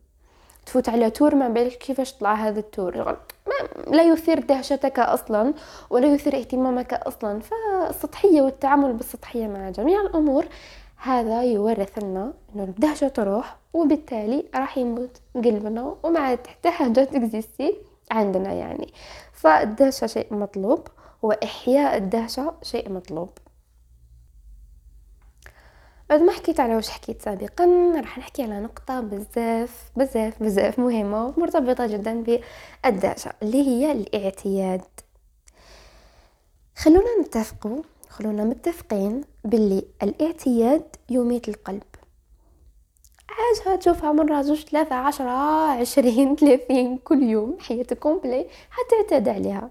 تفوت 0.65 0.89
على 0.89 1.09
tour 1.09 1.35
ما 1.35 1.47
بالك 1.47 1.77
كيفاش 1.77 2.13
طلع 2.13 2.33
هذا 2.33 2.59
ال 2.59 2.69
tour. 2.69 3.17
لا 3.87 4.03
يثير 4.03 4.39
دهشتك 4.39 4.99
أصلا 4.99 5.53
ولا 5.89 6.07
يثير 6.07 6.37
اهتمامك 6.37 6.93
أصلا. 6.93 7.39
فالسطحية 7.39 8.41
والتعامل 8.41 8.93
بالسطحية 8.93 9.47
مع 9.47 9.69
جميع 9.69 10.01
الأمور 10.01 10.45
هذا 10.97 11.43
يورث 11.43 11.97
لنا 11.97 12.33
إنه 12.55 12.63
الدهشة 12.63 13.07
تروح 13.07 13.57
وبالتالي 13.73 14.45
راح 14.55 14.77
يموت 14.77 15.17
قلبنا 15.35 15.95
وما 16.03 16.19
عاد 16.19 16.47
حتى 16.47 16.71
حاجة 16.71 17.03
t'exister 17.03 17.77
عندنا 18.11 18.53
يعني. 18.53 18.93
فالدهشة 19.33 20.07
شيء 20.07 20.33
مطلوب 20.33 20.87
وإحياء 21.21 21.97
الدهشة 21.97 22.53
شيء 22.61 22.91
مطلوب. 22.91 23.29
بعد 26.09 26.21
ما 26.21 26.31
حكيت 26.31 26.59
على 26.59 26.75
واش 26.75 26.89
حكيت 26.89 27.21
سابقا 27.21 27.93
راح 27.95 28.17
نحكي 28.17 28.43
على 28.43 28.59
نقطة 28.59 28.99
بزاف 28.99 29.91
بزاف 29.95 30.43
بزاف 30.43 30.79
مهمة 30.79 31.25
ومرتبطة 31.25 31.87
جدا 31.87 32.39
بالدهشة 32.83 33.33
اللي 33.41 33.67
هي 33.67 33.91
الاعتياد. 33.91 34.81
خلونا 36.77 37.21
نتفقوا 37.21 37.81
خلونا 38.09 38.43
متفقين 38.43 39.21
باللي 39.43 39.83
الاعتياد 40.03 40.95
يميت 41.09 41.49
القلب. 41.49 41.83
عاش 43.29 43.79
تشوفها 43.79 44.11
مرة 44.11 44.41
زوج 44.41 44.63
ثلاثة 44.63 44.95
عشرة 44.95 45.29
عشرين 45.71 46.35
ثلاثين 46.35 46.97
كل 46.97 47.23
يوم 47.23 47.57
حياتك 47.59 47.99
كومبلي 47.99 48.47
حتى 48.69 48.95
اعتاد 48.95 49.29
عليها. 49.29 49.69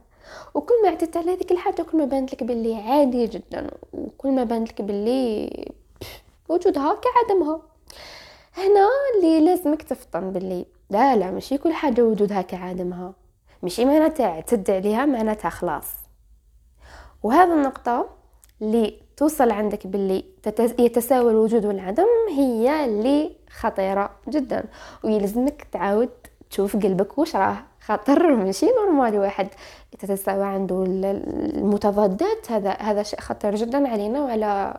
وكل 0.54 0.74
ما 0.82 0.88
اعتدت 0.88 1.16
على 1.16 1.32
هذيك 1.32 1.52
الحاجة 1.52 1.82
كل 1.82 1.98
ما 1.98 2.04
بانت 2.04 2.32
لك 2.32 2.44
باللي 2.44 2.74
عادي 2.74 3.26
جدا 3.26 3.70
وكل 3.92 4.30
ما 4.30 4.44
بانت 4.44 4.68
لك 4.68 4.82
باللي 4.82 5.72
وجودها 6.52 6.94
كعدمها. 6.94 7.60
هنا 8.56 8.88
اللي 9.14 9.40
لازمك 9.40 9.82
تفطن 9.82 10.32
باللي 10.32 10.66
لا 10.90 11.16
لا 11.16 11.30
ماشي 11.30 11.58
كل 11.58 11.72
حاجة 11.72 12.02
وجودها 12.02 12.42
كعدمها. 12.42 13.14
ماشي 13.62 13.84
معناتها 13.84 14.26
اعتد 14.26 14.70
عليها 14.70 15.06
معناتها 15.06 15.48
خلاص. 15.48 15.92
وهذا 17.22 17.54
النقطة 17.54 18.08
اللي 18.62 19.00
توصل 19.16 19.50
عندك 19.50 19.86
باللي 19.86 20.24
يتساوى 20.78 21.30
الوجود 21.30 21.66
والعدم 21.66 22.06
هي 22.28 22.84
اللي 22.84 23.36
خطيرة 23.50 24.10
جدا. 24.28 24.64
ويلزمك 25.04 25.66
تعاود 25.72 26.10
تشوف 26.50 26.76
قلبك 26.76 27.18
وش 27.18 27.36
راه 27.36 27.56
خطر 27.80 28.36
ماشي 28.36 28.66
نورمالي 28.66 29.18
واحد 29.18 29.48
تتساوى 29.98 30.44
عنده 30.44 30.84
المتضادات 30.86 32.50
هذا 32.50 32.70
هذا 32.70 33.02
شيء 33.02 33.20
خطير 33.20 33.54
جدا 33.54 33.88
علينا 33.88 34.20
وعلى 34.20 34.78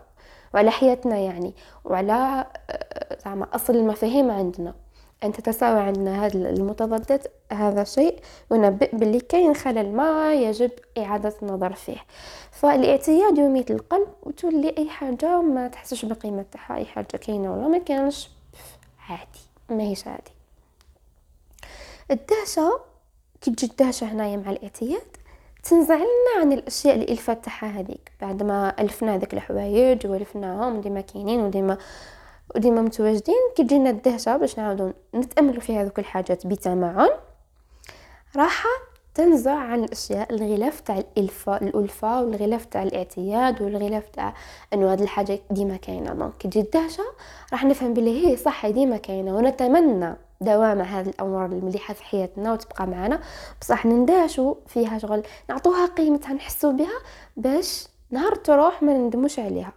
وعلى 0.54 0.72
حياتنا 0.72 1.18
يعني 1.18 1.54
وعلى 1.86 2.46
آه، 2.70 3.18
زعما 3.26 3.48
أصل 3.54 3.76
المفاهيم 3.76 4.32
عندنا. 4.32 4.76
أن 5.24 5.32
تتساوى 5.32 5.80
عندنا 5.80 6.26
هذه 6.26 6.34
المتضادات 6.34 7.28
هذا 7.52 7.84
شيء 7.84 8.20
ينبئ 8.52 8.96
باللي 8.96 9.20
كاين 9.20 9.56
خلل 9.56 9.96
ما 9.96 10.34
يجب 10.34 10.72
إعادة 10.98 11.34
النظر 11.42 11.74
فيه. 11.74 11.98
فالاعتياد 12.52 13.38
يميت 13.38 13.72
القلب 13.72 14.08
وتولي 14.24 14.76
أي 14.78 14.90
حاجة 14.90 15.42
ما 15.42 15.68
تحسش 15.68 16.06
بقيمتها 16.06 16.76
أي 16.76 16.86
حاجة 16.86 17.06
كاينة 17.06 17.54
ولا 17.54 17.68
ما 17.68 17.78
كانش 17.78 18.30
عادي 19.10 19.40
ما 19.70 19.84
هيش 19.84 20.08
عادي. 20.08 20.32
الدهشة 22.12 22.80
كي 23.42 23.52
تجي 23.52 23.66
الدهشة 23.72 24.06
هنايا 24.06 24.38
مع 24.38 24.52
الاعتياد 24.52 25.13
تنزعلنا 25.64 26.34
عن 26.40 26.54
الأشياء 26.54 26.96
اللي 26.96 27.06
الفتحها 27.12 27.70
هذيك. 27.70 28.12
بعد 28.22 28.44
ما 28.44 28.76
ألفنا 28.80 29.16
هذيك 29.16 29.34
الحوايج 29.34 30.08
وألفناهم 30.08 30.82
ديما 30.82 31.02
كاينين 31.02 31.40
وديما 31.40 31.78
وديما 32.56 32.82
متواجدين 32.82 33.36
كي 33.56 33.64
تجينا 33.64 33.90
الدهشة 33.90 34.38
باش 34.38 34.60
نعاودو 34.60 34.92
نتاملوا 35.16 35.62
في 35.62 35.78
هذوك 35.78 36.00
الحاجات 36.00 36.48
بتمعن. 36.48 37.10
راح 38.36 38.66
تنزع 39.16 39.56
عن 39.56 39.84
الأشياء 39.84 40.34
الغلاف 40.34 40.80
تاع 40.80 40.98
الألفة 40.98 41.58
الألفة 41.58 42.22
والغلاف 42.22 42.66
تاع 42.66 42.84
الاعتياد 42.84 43.62
والغلاف 43.62 44.10
تاع 44.10 44.34
إنه 44.74 44.94
هذه 44.94 45.04
الحاجة 45.04 45.40
ديما 45.52 45.78
كاينة. 45.78 46.14
donc 46.14 46.38
كي 46.38 46.48
تجي 46.48 46.60
الدهشة 46.60 47.04
راح 47.52 47.66
نفهم 47.66 47.94
بلي 47.94 48.28
هي 48.28 48.38
صح 48.38 48.68
ديما 48.68 48.98
كاينة. 48.98 49.36
ونتمنى 49.36 50.16
دوام 50.42 50.82
هذه 50.82 51.10
الأمور 51.10 51.46
المليحة 51.46 51.94
في 51.94 52.04
حياتنا 52.04 52.54
وتبقى 52.54 52.88
معنا. 52.88 53.22
بصح 53.62 53.86
نندهشوا 53.86 54.56
فيها 54.68 54.98
شغل 54.98 55.24
نعطوها 55.50 55.86
قيمتها 55.86 56.34
نحسوا 56.34 56.72
بها 56.72 57.00
باش 57.38 57.88
نهار 58.12 58.36
تروح 58.36 58.84
ما 58.84 58.94
نندموش 58.94 59.40
عليها. 59.40 59.74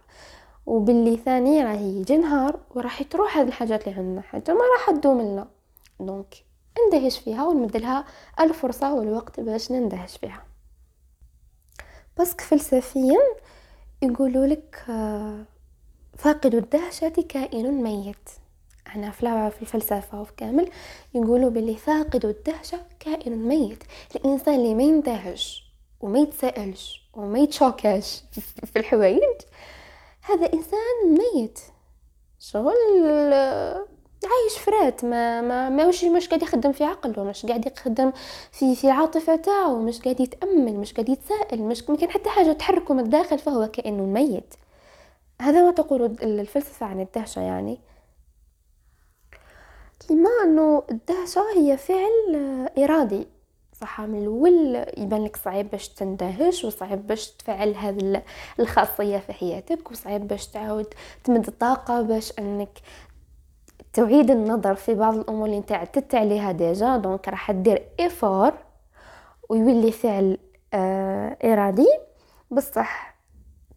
وباللي 0.65 1.17
ثاني 1.17 1.63
راهي 1.63 1.99
يجي 1.99 2.17
نهار 2.17 2.59
وراح 2.75 3.03
تروح 3.03 3.37
هذه 3.37 3.47
الحاجات 3.47 3.87
اللي 3.87 3.99
عندنا 3.99 4.21
حاجة 4.21 4.53
ما 4.53 4.61
راح 4.77 4.91
تدوم 4.91 5.21
لنا. 5.21 5.47
donc 5.99 6.46
ندهش 6.87 7.19
فيها 7.19 7.47
ونمدلها 7.47 8.05
الفرصة 8.39 8.93
والوقت 8.93 9.39
باش 9.39 9.71
نندهش 9.71 10.17
فيها. 10.17 10.43
باسك 12.17 12.41
فلسفيا 12.41 13.19
يقولوا 14.01 14.45
لك 14.45 14.85
آه، 14.89 15.45
فاقد 16.17 16.55
الدهشة 16.55 17.09
كائن 17.09 17.83
ميت. 17.83 18.29
إحنا 18.87 19.11
في 19.11 19.61
الفلسفة 19.61 20.21
وفي 20.21 20.31
كامل 20.37 20.69
يقولوا 21.13 21.49
باللي 21.49 21.75
فاقد 21.75 22.25
الدهشة 22.25 22.79
كائن 22.99 23.47
ميت. 23.47 23.83
الإنسان 24.15 24.55
اللي 24.55 24.75
ما 24.75 24.83
يندهش 24.83 25.63
وما 25.99 26.19
يتسألش 26.19 27.09
وما 27.13 27.39
يتشوكاش 27.39 28.23
في 28.73 28.79
الحوايج 28.79 29.41
هذا 30.21 30.53
إنسان 30.53 31.17
ميت. 31.17 31.59
شغل 32.39 32.73
عايش 34.27 34.57
فرات 34.57 35.05
ما 35.05 35.41
ما 35.41 35.69
ماوش 35.69 36.03
مش 36.03 36.27
قاعد 36.27 36.41
يخدم 36.41 36.71
في 36.71 36.83
عقله 36.83 37.23
مش 37.23 37.45
قاعد 37.45 37.65
يخدم 37.67 38.11
في 38.51 38.75
في 38.75 38.83
العاطفة 38.83 39.35
تاعو 39.35 39.81
مش 39.81 40.01
قاعد 40.01 40.19
يتأمل 40.19 40.73
مش 40.75 40.93
قاعد 40.93 41.09
يتسائل 41.09 41.61
مش 41.63 41.89
ممكن 41.89 42.09
حتى 42.09 42.29
حاجة 42.29 42.51
تحركه 42.53 42.93
من 42.93 42.99
الداخل 43.03 43.39
فهو 43.39 43.67
كأنه 43.67 44.03
ميت. 44.03 44.53
هذا 45.41 45.63
ما 45.63 45.71
تقول 45.71 46.17
الفلسفة 46.23 46.85
عن 46.85 46.99
الدهشة 47.01 47.41
يعني؟ 47.41 47.79
كيما 50.07 50.29
إنه 50.43 50.83
الدهشة 50.91 51.41
هي 51.55 51.77
فعل 51.77 52.35
آه، 52.35 52.83
إرادي. 52.83 53.27
صح 53.81 54.01
من 54.01 54.21
الأول 54.21 54.85
يبان 54.97 55.23
لك 55.25 55.37
صعيب 55.37 55.69
باش 55.69 55.89
تندهش 55.89 56.63
وصعيب 56.65 57.07
باش 57.07 57.27
تفعل 57.31 57.75
هذه 57.75 58.23
الخاصية 58.59 59.17
في 59.17 59.33
حياتك 59.33 59.91
وصعيب 59.91 60.27
باش 60.27 60.47
تعاود 60.47 60.93
تمد 61.23 61.47
الطاقة 61.47 62.01
باش 62.01 62.33
إنك 62.39 62.69
تعيد 63.97 64.31
النظر 64.31 64.75
في 64.75 64.95
بعض 64.95 65.15
الأمور 65.15 65.45
اللي 65.45 65.57
انت 65.57 65.71
عليها 66.15 66.51
déjà. 66.51 66.97
donc 66.97 67.27
راح 67.27 67.51
دير 67.51 67.83
effort 67.99 68.53
ويولي 69.49 69.91
فعل 69.91 70.37
آه 70.73 71.37
إرادي. 71.43 71.87
بصح 72.51 73.15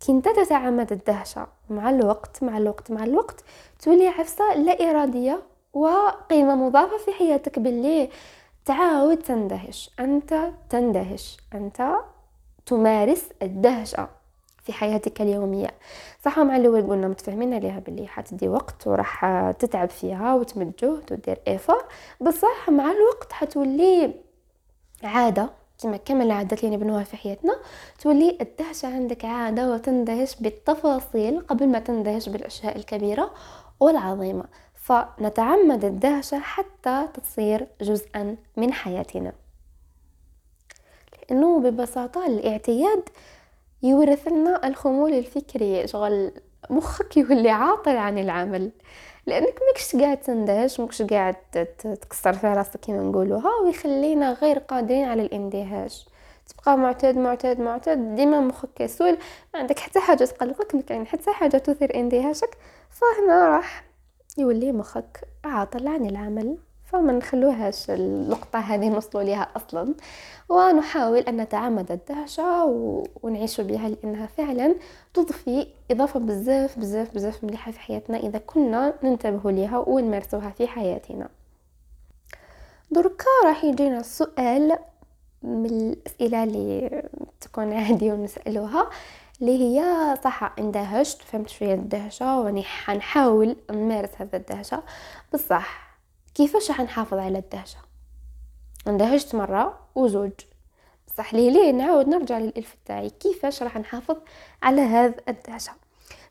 كي 0.00 0.12
انت 0.12 0.28
تتعمد 0.28 0.92
الدهشة 0.92 1.46
مع 1.70 1.90
الوقت 1.90 2.42
مع 2.42 2.58
الوقت 2.58 2.90
مع 2.90 3.04
الوقت 3.04 3.44
تولي 3.82 4.08
عفسة 4.08 4.54
لا 4.54 4.90
إرادية 4.90 5.42
وقيمة 5.72 6.54
مضافة 6.54 6.96
في 6.96 7.12
حياتك 7.12 7.58
باللي 7.58 8.08
تعاود 8.64 9.18
تندهش. 9.18 9.90
أنت 10.00 10.50
تندهش. 10.70 11.36
أنت 11.54 11.94
تمارس 12.66 13.28
الدهشة. 13.42 14.08
في 14.62 14.72
حياتك 14.72 15.20
اليومية. 15.20 15.70
صح 16.24 16.38
مع 16.38 16.56
الأول 16.56 16.82
قلنا 16.86 17.08
متفاهمين 17.08 17.54
عليها 17.54 17.80
باللي 17.80 18.06
حتدي 18.06 18.48
وقت 18.48 18.86
وراح 18.86 19.50
تتعب 19.58 19.90
فيها 19.90 20.34
وتمد 20.34 20.72
جهد 20.82 21.12
ودير 21.12 21.38
إيفور 21.48 21.84
بصح 22.20 22.70
مع 22.70 22.84
الوقت 22.92 23.32
حتولي 23.32 24.14
عادة 25.02 25.50
كما 25.82 25.96
كما 25.96 26.24
العادات 26.24 26.64
اللي 26.64 26.76
نبنوها 26.76 27.04
في 27.04 27.16
حياتنا 27.16 27.56
تولي 28.00 28.38
الدهشة 28.40 28.86
عندك 28.94 29.24
عادة 29.24 29.72
وتندهش 29.72 30.36
بالتفاصيل 30.40 31.40
قبل 31.40 31.68
ما 31.68 31.78
تندهش 31.78 32.28
بالأشياء 32.28 32.76
الكبيرة 32.76 33.30
والعظيمة. 33.80 34.44
فنتعمد 34.74 35.84
الدهشة 35.84 36.38
حتى 36.38 37.08
تصير 37.14 37.66
جزءا 37.80 38.36
من 38.56 38.72
حياتنا. 38.72 39.32
لأنه 41.30 41.60
ببساطة 41.60 42.26
الإعتياد 42.26 43.08
يورث 43.82 44.28
لنا 44.28 44.68
الخمول 44.68 45.12
الفكري 45.12 45.86
شغل 45.88 46.32
مخك 46.70 47.16
يولي 47.16 47.50
عاطل 47.50 47.96
عن 47.96 48.18
العمل. 48.18 48.70
لأنك 49.26 49.58
ماكش 49.68 49.96
قاعد 49.96 50.16
تندهش 50.20 50.80
ماكش 50.80 51.02
قاعد 51.02 51.36
تكسر 51.78 52.32
في 52.32 52.46
راسك 52.46 52.80
كما 52.80 53.02
نقولوها 53.02 53.50
ويخلينا 53.64 54.32
غير 54.32 54.58
قادرين 54.58 55.04
على 55.04 55.22
الاندهاش. 55.22 56.08
تبقى 56.48 56.78
معتاد 56.78 57.16
معتاد 57.16 57.60
معتاد 57.60 58.14
ديما 58.14 58.40
مخك 58.40 58.68
كسول 58.76 59.12
ما 59.54 59.60
عندك 59.60 59.78
حتى 59.78 60.00
حاجة 60.00 60.24
تقلقك 60.24 60.74
ما 60.74 60.80
كاين 60.82 61.06
حتى 61.06 61.30
حاجة 61.32 61.56
تثير 61.56 61.94
اندهاشك 61.94 62.58
فهنا 62.90 63.48
راح 63.48 63.84
يولي 64.38 64.72
مخك 64.72 65.20
عاطل 65.44 65.88
عن 65.88 66.06
العمل. 66.06 66.58
فما 66.92 67.12
نخلوهاش 67.12 67.90
اللقطة 67.90 68.58
هذه 68.58 68.88
نوصلوا 68.88 69.22
لها 69.22 69.48
أصلا. 69.56 69.94
ونحاول 70.48 71.18
أن 71.18 71.36
نتعمد 71.36 71.92
الدهشة 71.92 72.64
ونعيش 73.22 73.60
بها 73.60 73.88
لأنها 73.88 74.26
فعلا 74.26 74.74
تضفي 75.14 75.66
إضافة 75.90 76.20
بزاف 76.20 76.78
بزاف 76.78 77.14
بزاف 77.14 77.44
مليحة 77.44 77.72
في 77.72 77.80
حياتنا 77.80 78.18
إذا 78.18 78.38
كنا 78.38 78.94
ننتبه 79.02 79.50
لها 79.50 79.78
ونمارسوها 79.78 80.50
في 80.50 80.66
حياتنا. 80.66 81.28
دركا 82.90 83.24
راح 83.44 83.64
يجينا 83.64 84.00
السؤال 84.00 84.78
من 85.42 85.66
الأسئلة 85.66 86.44
اللي 86.44 87.02
تكون 87.40 87.72
عادي 87.72 88.12
ونسألوها 88.12 88.90
اللي 89.40 89.58
هي 89.62 89.84
صح 90.24 90.52
اندهشت 90.58 91.22
فهمت 91.22 91.48
شوية 91.48 91.74
الدهشة 91.74 92.40
واني 92.40 92.62
حنحاول 92.62 93.56
نمارس 93.70 94.10
هذا 94.16 94.36
الدهشة. 94.36 94.82
بصح 95.34 95.89
كيفاش 96.34 96.70
راح 96.70 96.80
نحافظ 96.80 97.18
على 97.18 97.38
الدهشة؟ 97.38 97.78
اندهشت 98.88 99.34
مرة 99.34 99.78
وزوج. 99.94 100.32
بصح 101.06 101.34
ليه 101.34 101.50
ليه؟ 101.50 101.72
نعاود 101.72 102.08
نرجع 102.08 102.38
للإلف 102.38 102.76
تاعي 102.84 103.10
كيفاش 103.10 103.62
راح 103.62 103.76
نحافظ 103.76 104.16
على 104.62 104.80
هذا 104.80 105.14
الدهشة؟ 105.28 105.72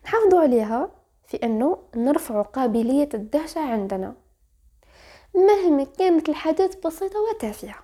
نحافظوا 0.05 0.41
عليها 0.41 0.89
في 1.27 1.37
أنه 1.37 1.77
نرفع 1.95 2.41
قابلية 2.41 3.09
الدهشة 3.13 3.61
عندنا. 3.61 4.13
مهما 5.35 5.83
كانت 5.83 6.29
الحدث 6.29 6.75
بسيطة 6.85 7.19
وتافهة. 7.19 7.75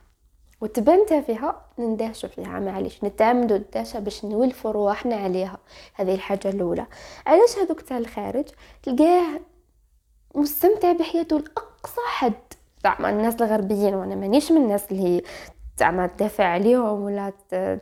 وتبان 0.62 1.06
تافهة 1.06 1.62
نندهش 1.80 2.26
فيها. 2.26 2.60
معليش 2.60 3.04
نتعمدوا 3.04 3.58
الدهشة 3.58 4.00
باش 4.00 4.26
نولفوا 4.26 4.72
رواحنا 4.72 5.16
عليها. 5.16 5.58
هذه 5.94 6.16
الحاجة 6.16 6.50
الأولى. 6.50 6.86
علاش 7.28 7.58
هذوك 7.58 7.82
تاع 7.82 7.98
الخارج؟ 7.98 8.46
تلقاه 8.84 9.40
مستمتع 10.36 10.92
بحياته 10.92 11.40
لأقصى 11.40 12.02
حد. 12.08 12.34
زعما 12.84 13.10
الناس 13.10 13.36
الغربيين 13.42 13.96
وأنا 13.96 14.16
مانيش 14.16 14.52
من 14.52 14.62
الناس 14.62 14.92
اللي 14.92 15.04
هي 15.04 15.22
زعما 15.80 16.08
تدافع 16.08 16.44
عليهم 16.44 17.02
ولا 17.02 17.34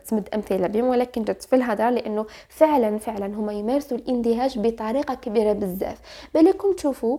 تمد 0.08 0.28
أمثلة 0.34 0.66
بهم 0.66 0.84
ولكن 0.84 1.24
جات 1.24 1.42
في 1.42 1.56
الهضرة 1.56 1.90
لأنه 1.90 2.26
فعلا 2.48 2.98
فعلا 2.98 3.26
هما 3.26 3.52
يمارسوا 3.52 3.96
الإندهاش 3.96 4.58
بطريقة 4.58 5.14
كبيرة 5.14 5.52
بزاف. 5.52 5.98
بالكم 6.34 6.72
تشوفوا 6.72 7.18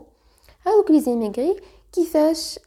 هذوك 0.68 0.92
لي 0.92 1.00
زيميغري 1.00 1.56
كيفاش 1.92 2.60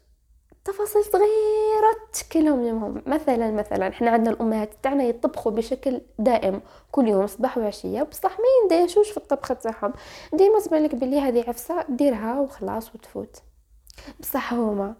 تفاصيل 0.68 1.04
صغيرة 1.04 1.96
تشكلهم 2.12 2.66
يومهم 2.66 3.02
مثلا 3.06 3.50
مثلا 3.50 3.88
إحنا 3.88 4.10
عندنا 4.10 4.30
الأمهات 4.30 4.70
تاعنا 4.82 5.04
يطبخوا 5.04 5.52
بشكل 5.52 6.00
دائم. 6.18 6.60
كل 6.92 7.08
يوم 7.08 7.26
صباح 7.26 7.58
وعشية 7.58 8.02
بصح 8.02 8.30
ما 8.30 8.44
يندهشوش 8.62 9.10
في 9.10 9.16
الطبخة 9.16 9.54
تاعهم؟ 9.54 9.92
ديما 10.32 10.60
تبان 10.60 10.82
لك 10.84 10.94
بلي 10.94 11.20
هذه 11.20 11.44
عفسة 11.48 11.84
ديرها 11.88 12.40
وخلاص 12.40 12.94
وتفوت. 12.94 13.36
بصح 14.20 14.54
هما 14.54 14.94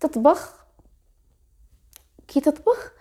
تطبخ 0.00 0.54
كي 2.28 2.40
تطبخ 2.40 2.92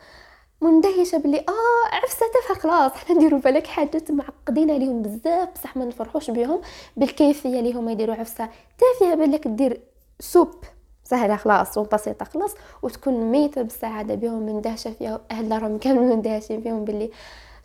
مندهشة 0.61 1.17
بلي 1.17 1.39
آه 1.39 1.95
عفسة 1.95 2.25
تافهة 2.33 2.59
خلاص. 2.59 2.91
حنا 2.91 3.15
نديروا 3.15 3.39
بالك 3.39 3.67
حاجات 3.67 4.11
معقدين 4.11 4.71
عليهم 4.71 5.01
بزاف. 5.01 5.49
بصح 5.55 5.77
ما 5.77 5.85
نفرحوش 5.85 6.31
بهم 6.31 6.61
بالكيفية 6.97 7.59
اللي 7.59 7.73
هما 7.73 7.91
يديروا 7.91 8.15
عفسة 8.15 8.49
تافهة. 8.77 9.15
بالك 9.15 9.47
دير 9.47 9.81
سوب. 10.19 10.63
سهلة 11.09 11.35
خلاص 11.35 11.77
وبسيطه 11.77 12.25
خلاص. 12.25 12.55
وتكون 12.81 13.13
ميتة 13.13 13.61
بالسعادة 13.61 14.15
بهم 14.15 14.45
مندهشه 14.45 14.91
فيها 14.91 15.21
أهل 15.31 15.61
راهم 15.61 15.77
كانوا 15.77 16.03
مندهشين 16.15 16.61
فيهم 16.61 16.85
باللي 16.85 17.11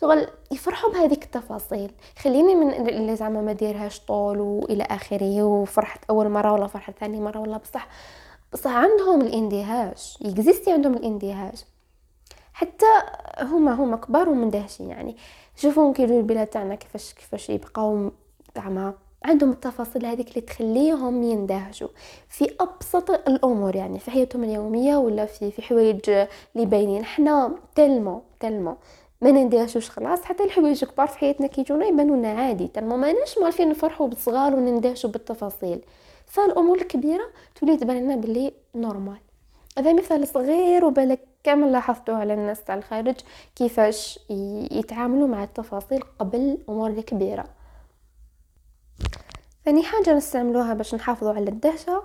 شغل 0.00 0.26
يفرحوا 0.52 0.90
بهذيك 0.92 1.24
التفاصيل. 1.24 1.92
خليني 2.18 2.54
من 2.54 2.88
اللي 2.88 3.16
زعما 3.16 3.40
ما 3.40 3.52
ديرهاش 3.52 4.00
طول 4.00 4.40
وإلى 4.40 4.84
آخره 4.84 5.42
وفرحت 5.42 6.04
أول 6.10 6.28
مرة 6.28 6.52
ولا 6.52 6.66
فرحت 6.66 6.98
ثاني 6.98 7.20
مرة 7.20 7.38
ولا 7.40 7.56
بصح 7.56 7.88
بصح 8.52 8.70
عندهم 8.70 9.20
الاندهاش 9.20 10.18
يكزيستي 10.20 10.72
عندهم 10.72 10.94
الاندهاش. 10.94 11.64
حتى 12.52 12.86
هما 13.40 13.74
هما 13.74 13.96
كبار 13.96 14.28
ومندهشين 14.28 14.90
يعني. 14.90 15.16
شوفوا 15.56 15.92
كي 15.92 16.02
يجوا 16.02 16.18
البلاد 16.18 16.46
تاعنا 16.46 16.74
كيفاش 16.74 17.12
كيفاش 17.14 17.50
يبقاو 17.50 18.10
زعما 18.56 18.94
عندهم 19.24 19.50
التفاصيل 19.50 20.06
هذيك 20.06 20.28
اللي 20.28 20.40
تخليهم 20.40 21.22
يندهشوا. 21.22 21.88
في 22.28 22.50
أبسط 22.60 23.10
الأمور 23.10 23.76
يعني 23.76 23.98
في 23.98 24.10
حياتهم 24.10 24.44
اليومية 24.44 24.96
ولا 24.96 25.26
في 25.26 25.50
في 25.50 25.62
حوايج 25.62 26.10
اللي 26.10 26.66
باينين. 26.66 27.04
حنا 27.04 27.54
تلمو 27.74 28.22
تلمو. 28.40 28.76
ما 29.20 29.30
نندهشوش 29.30 29.90
خلاص 29.90 30.22
حتى 30.22 30.44
الحوايج 30.44 30.84
كبار 30.84 31.06
في 31.06 31.18
حياتنا 31.18 31.46
كيجونا 31.46 31.86
يبانوا 31.86 32.16
لنا 32.16 32.28
عادي. 32.28 32.68
تلمو 32.68 32.96
ما 32.96 33.12
ناش 33.12 33.38
عارفين 33.42 33.68
نفرحوا 33.68 34.08
بالصغار 34.08 34.54
ونندهشوا 34.54 35.10
بالتفاصيل. 35.10 35.80
فالأمور 36.26 36.76
الكبيرة 36.76 37.24
تولي 37.60 37.76
تبان 37.76 37.96
لنا 37.96 38.16
باللي 38.16 38.52
نورمال. 38.74 39.18
هذا 39.78 39.92
مثال 39.92 40.28
صغير 40.28 40.84
وبالك 40.84 41.20
كامل 41.44 41.72
لاحظتوه 41.72 42.16
على 42.16 42.34
الناس 42.34 42.64
تاع 42.64 42.74
الخارج 42.74 43.14
كيفاش 43.56 44.18
يتعاملوا 44.70 45.28
مع 45.28 45.44
التفاصيل 45.44 46.00
قبل 46.18 46.38
الأمور 46.38 46.90
الكبيرة. 46.90 47.44
ثاني 49.64 49.82
حاجة 49.82 50.14
نستعملوها 50.14 50.74
باش 50.74 50.94
نحافظوا 50.94 51.32
على 51.32 51.50
الدهشة 51.50 52.02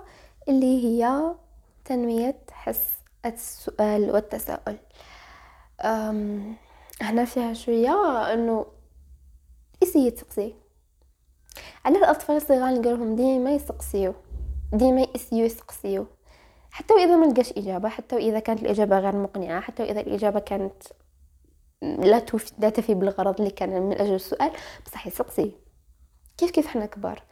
اللي 0.48 0.84
هي 0.84 1.34
تنميه 1.84 2.38
حس 2.50 2.88
السؤال 3.26 4.10
والتساؤل. 4.10 4.76
هنا 7.02 7.24
فيها 7.24 7.52
شوية 7.52 8.32
إنه 8.32 8.66
اسي 9.82 10.10
تسقسي 10.10 10.54
على 11.84 11.98
الأطفال 11.98 12.36
الصغار 12.36 12.74
نقولهم 12.74 13.16
ديما 13.16 13.54
يسقسيو 13.54 14.14
ديما 14.72 15.06
يسيو 15.14 15.44
يسقسيو 15.44 16.06
حتى 16.70 16.94
وإذا 16.94 17.16
ما 17.16 17.26
لقاش 17.26 17.52
إجابة 17.52 17.88
حتى 17.88 18.16
وإذا 18.16 18.38
كانت 18.38 18.62
الإجابة 18.62 18.98
غير 18.98 19.16
مقنعة 19.16 19.60
حتى 19.60 19.82
وإذا 19.82 20.00
الإجابة 20.00 20.40
كانت 20.40 20.82
لا 22.58 22.70
تفي 22.70 22.94
بالغرض 22.94 23.38
اللي 23.40 23.50
كان 23.50 23.82
من 23.82 24.00
أجل 24.00 24.14
السؤال 24.14 24.50
بصح 24.86 25.06
يسقسي 25.06 25.52
كيف 26.40 26.50
كيف 26.50 26.66
حنا 26.66 26.86
كبار؟ 26.86 27.22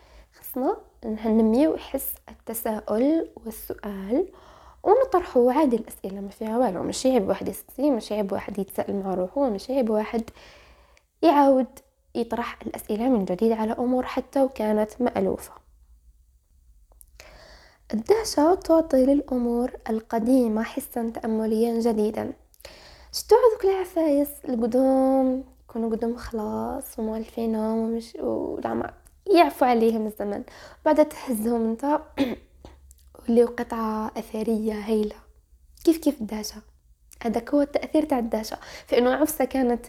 خصنا 0.41 0.77
ننميو 1.05 1.77
حس 1.77 2.13
التساؤل 2.29 3.29
والسؤال 3.37 4.29
ونطرحوا 4.83 5.53
عادي 5.53 5.77
الأسئلة 5.77 6.21
ما 6.21 6.29
فيها 6.29 6.59
والو 6.59 6.83
ماشي 6.83 7.13
عيب 7.13 7.29
واحد 7.29 7.49
يسقسي 7.49 7.91
ماشي 7.91 8.15
عيب 8.15 8.33
واحد 8.33 8.59
يتسائل 8.59 8.97
مع 8.97 9.15
روحو 9.15 9.51
ماشي 9.51 9.73
عيب 9.73 9.91
واحد 9.91 10.31
يعاود 11.23 11.67
يطرح 12.15 12.59
الأسئلة 12.67 13.09
من 13.09 13.25
جديد 13.25 13.53
على 13.53 13.73
أمور 13.73 14.07
حتى 14.07 14.43
وكانت 14.43 15.03
مألوفة. 15.03 15.53
الدهشة 17.95 18.55
تعطي 18.55 19.07
للأمور 19.07 19.73
القديمة 19.91 20.63
حسا 20.63 21.11
تأمليا 21.11 21.81
جديدا. 21.81 22.33
شتو 23.13 23.37
هذوك 23.37 23.65
العفايس 23.65 24.29
القدوم؟ 24.49 25.58
يكونوا 25.69 25.91
قدوم 25.91 26.17
خلاص 26.17 26.99
ومؤلفينهم 26.99 27.79
ومش 27.79 28.17
ولعما 28.21 28.91
يعفو 29.35 29.65
عليهم 29.65 30.07
الزمن. 30.07 30.43
بعد 30.85 31.09
تهزهم 31.09 31.71
انت 31.71 32.01
وليو 33.29 33.47
قطعة 33.47 34.11
أثرية 34.17 34.73
هايلة. 34.73 35.17
كيف 35.85 35.99
كيف 35.99 36.21
الدهشة؟ 36.21 36.63
هذاك 37.23 37.55
هو 37.55 37.61
التأثير 37.61 38.05
تاع 38.05 38.19
الدهشة. 38.19 38.57
في 38.87 38.99
إنه 38.99 39.11
عفسة 39.11 39.45
كانت 39.45 39.87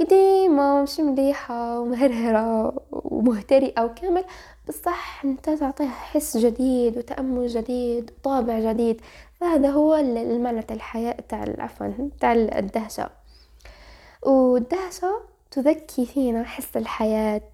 قديمة 0.00 0.82
مش 0.82 1.00
مليحة 1.00 1.80
ومهرهرة 1.80 2.74
ومهترئة 2.90 3.84
وكامل. 3.84 4.24
بصح 4.68 5.24
انت 5.24 5.50
تعطيها 5.50 5.88
حس 5.88 6.36
جديد 6.36 6.98
وتأمل 6.98 7.46
جديد 7.46 8.10
وطابع 8.18 8.72
جديد. 8.72 9.00
فهذا 9.40 9.70
هو 9.70 9.94
المعنى 9.94 10.62
تاع 10.62 10.76
الحياة 10.76 11.16
تاع 11.28 11.44
عفوا 11.58 12.08
تاع 12.20 12.32
الدهشة. 12.32 13.17
والدهشة 14.22 15.20
تذكي 15.50 16.06
فينا 16.06 16.44
حس 16.44 16.76
الحياة 16.76 17.50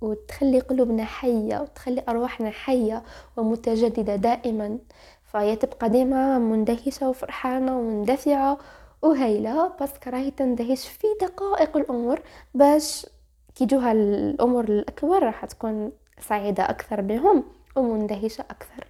وتخلي 0.00 0.60
قلوبنا 0.60 1.04
حية 1.04 1.60
وتخلي 1.60 2.04
أرواحنا 2.08 2.50
حية 2.50 3.02
ومتجددة 3.36 4.16
دائما. 4.16 4.78
فهي 5.24 5.56
تبقى 5.56 5.88
ديما 5.90 6.38
مندهشة 6.38 7.08
وفرحانة 7.08 7.78
ومندفعة 7.78 8.58
وهيلة 9.02 9.72
بس 9.80 9.90
راهي 10.06 10.30
تندهش 10.30 10.88
في 10.88 11.06
دقائق 11.20 11.76
الأمور 11.76 12.20
باش 12.54 13.06
كيجوها 13.54 13.92
الأمور 13.92 14.64
الأكبر 14.64 15.22
راح 15.22 15.44
تكون 15.44 15.92
سعيدة 16.20 16.70
أكثر 16.70 17.00
بهم 17.00 17.44
ومندهشة 17.76 18.42
أكثر. 18.50 18.86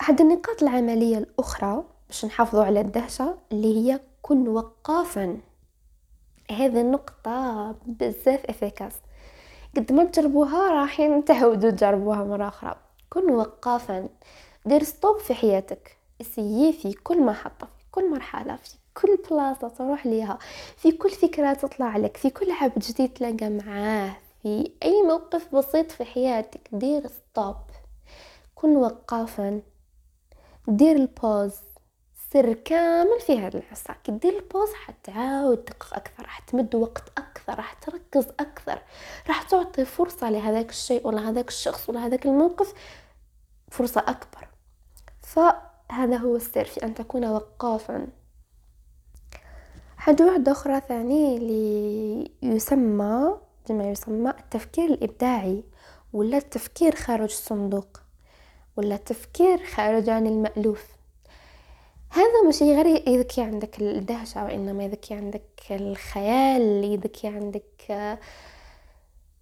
أحد 0.00 0.20
النقاط 0.20 0.62
العملية 0.62 1.18
الأخرى 1.18 1.84
باش 2.08 2.24
نحافظوا 2.24 2.64
على 2.64 2.80
الدهشة 2.80 3.38
اللي 3.52 3.76
هي 3.76 4.00
كن 4.22 4.48
وقافا. 4.48 5.38
هذه 6.50 6.80
النقطة 6.80 7.74
بزاف 7.86 8.44
efficace. 8.44 8.92
قد 9.76 9.92
ما 9.92 10.04
تجربوها 10.04 10.72
راح 10.72 11.20
تعودوا 11.26 11.70
تجربوها 11.70 12.24
مرة 12.24 12.48
أخرى. 12.48 12.76
كن 13.10 13.30
وقافا. 13.30 14.08
دير 14.66 14.82
stop 14.82 15.18
في 15.18 15.34
حياتك. 15.34 15.96
essaie 16.20 16.72
في 16.72 16.92
كل 16.92 17.22
محطة 17.22 17.68
كل 17.90 18.10
مرحلة 18.10 18.56
في 18.56 18.74
كل 18.94 19.18
بلاصة 19.30 19.68
تروح 19.68 20.06
ليها 20.06 20.38
في 20.76 20.92
كل 20.92 21.10
فكرة 21.10 21.52
تطلع 21.52 21.96
لك 21.96 22.16
في 22.16 22.30
كل 22.30 22.50
عبد 22.50 22.78
جديد 22.78 23.12
تلاقى 23.12 23.50
معاه 23.50 24.16
في 24.42 24.72
أي 24.82 25.02
موقف 25.02 25.54
بسيط 25.54 25.90
في 25.92 26.04
حياتك 26.04 26.60
دير 26.72 27.06
stop 27.06 27.56
كن 28.54 28.76
وقافا. 28.76 29.60
دير 30.68 30.96
ال 30.96 31.06
pause 31.06 31.54
سر 32.32 32.52
كامل 32.52 33.20
في 33.26 33.38
هذا 33.38 33.58
العصا 33.58 33.94
كي 34.04 34.12
دير 34.12 34.36
البوز 34.38 34.72
حتعاود 34.72 35.56
تدقق 35.56 35.94
أكثر 35.94 36.22
راح 36.22 36.38
تمد 36.38 36.74
وقت 36.74 37.12
أكثر 37.18 37.54
راح 37.56 37.72
تركز 37.72 38.26
أكثر 38.40 38.82
راح 39.28 39.42
تعطي 39.42 39.84
فرصة 39.84 40.30
لهذاك 40.30 40.70
الشيء 40.70 41.06
ولا 41.06 41.28
هذاك 41.28 41.48
الشخص 41.48 41.88
ولا 41.88 42.06
هذاك 42.06 42.26
الموقف 42.26 42.74
فرصة 43.70 44.00
أكبر. 44.00 44.48
ف 45.22 45.40
هذا 45.92 46.16
هو 46.16 46.36
السر 46.36 46.64
في 46.64 46.84
أن 46.84 46.94
تكون 46.94 47.24
وقافا. 47.24 48.06
حاجة 49.96 50.22
واحدة 50.22 50.52
أخرى 50.52 50.80
ثاني 50.80 51.36
اللي 51.36 52.30
يسمى 52.42 53.36
بما 53.68 53.90
يسمى 53.90 54.30
التفكير 54.30 54.90
الإبداعي 54.90 55.64
ولا 56.12 56.36
التفكير 56.36 56.94
خارج 56.94 57.22
الصندوق 57.30 58.00
ولا 58.76 58.94
التفكير 58.94 59.64
خارج 59.64 60.08
عن 60.08 60.26
المألوف. 60.26 60.95
هذا 62.10 62.42
ماشي 62.44 62.64
غير 62.64 63.08
يذكي 63.08 63.42
عندك 63.42 63.80
الدهشة 63.80 64.44
وإنما 64.44 64.84
يذكي 64.84 65.14
عندك 65.14 65.42
الخيال 65.70 66.84
يذكي 66.84 67.28
عندك 67.28 68.18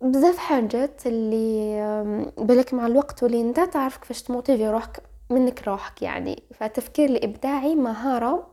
بزاف 0.00 0.38
حاجات 0.38 1.07
اللي 1.07 2.33
بالك 2.38 2.74
مع 2.74 2.87
الوقت 2.87 3.22
واللي 3.22 3.40
أنت 3.40 3.61
تعرف 3.61 3.96
كيفاش 3.96 4.22
تموتيفي 4.22 4.68
روحك 4.68 5.03
منك 5.31 5.68
روحك 5.68 6.03
يعني. 6.03 6.42
فالتفكير 6.55 7.09
الإبداعي 7.09 7.74
مهارة 7.74 8.46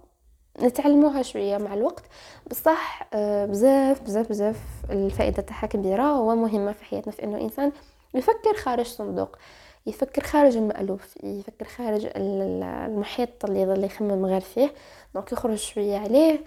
نتعلموها 0.62 1.22
شوية 1.22 1.58
مع 1.58 1.74
الوقت. 1.74 2.04
بصح 2.52 3.10
آه، 3.14 3.46
بزاف 3.46 4.02
بزاف 4.02 4.30
بزاف 4.30 4.58
الفائدة 4.90 5.42
تاعها 5.42 5.68
كبيرة 5.68 6.20
ومهمة 6.20 6.72
في 6.72 6.86
حياتنا 6.86 7.14
في 7.14 7.24
إنه 7.24 7.42
انسان 7.42 7.72
يفكر 8.14 8.54
خارج 8.58 8.86
صندوق. 8.86 9.38
يفكر 9.86 10.24
خارج 10.24 10.58
المألوف 10.58 11.18
يفكر 11.24 11.66
خارج 11.66 12.08
المحيط 12.16 13.46
اللي 13.46 13.62
يظل 13.62 13.84
يخمم 13.84 14.26
غير 14.26 14.42
فيه 14.42 14.74
دونك 15.14 15.32
يخرج 15.32 15.56
شوية 15.56 15.98
عليه. 15.98 16.40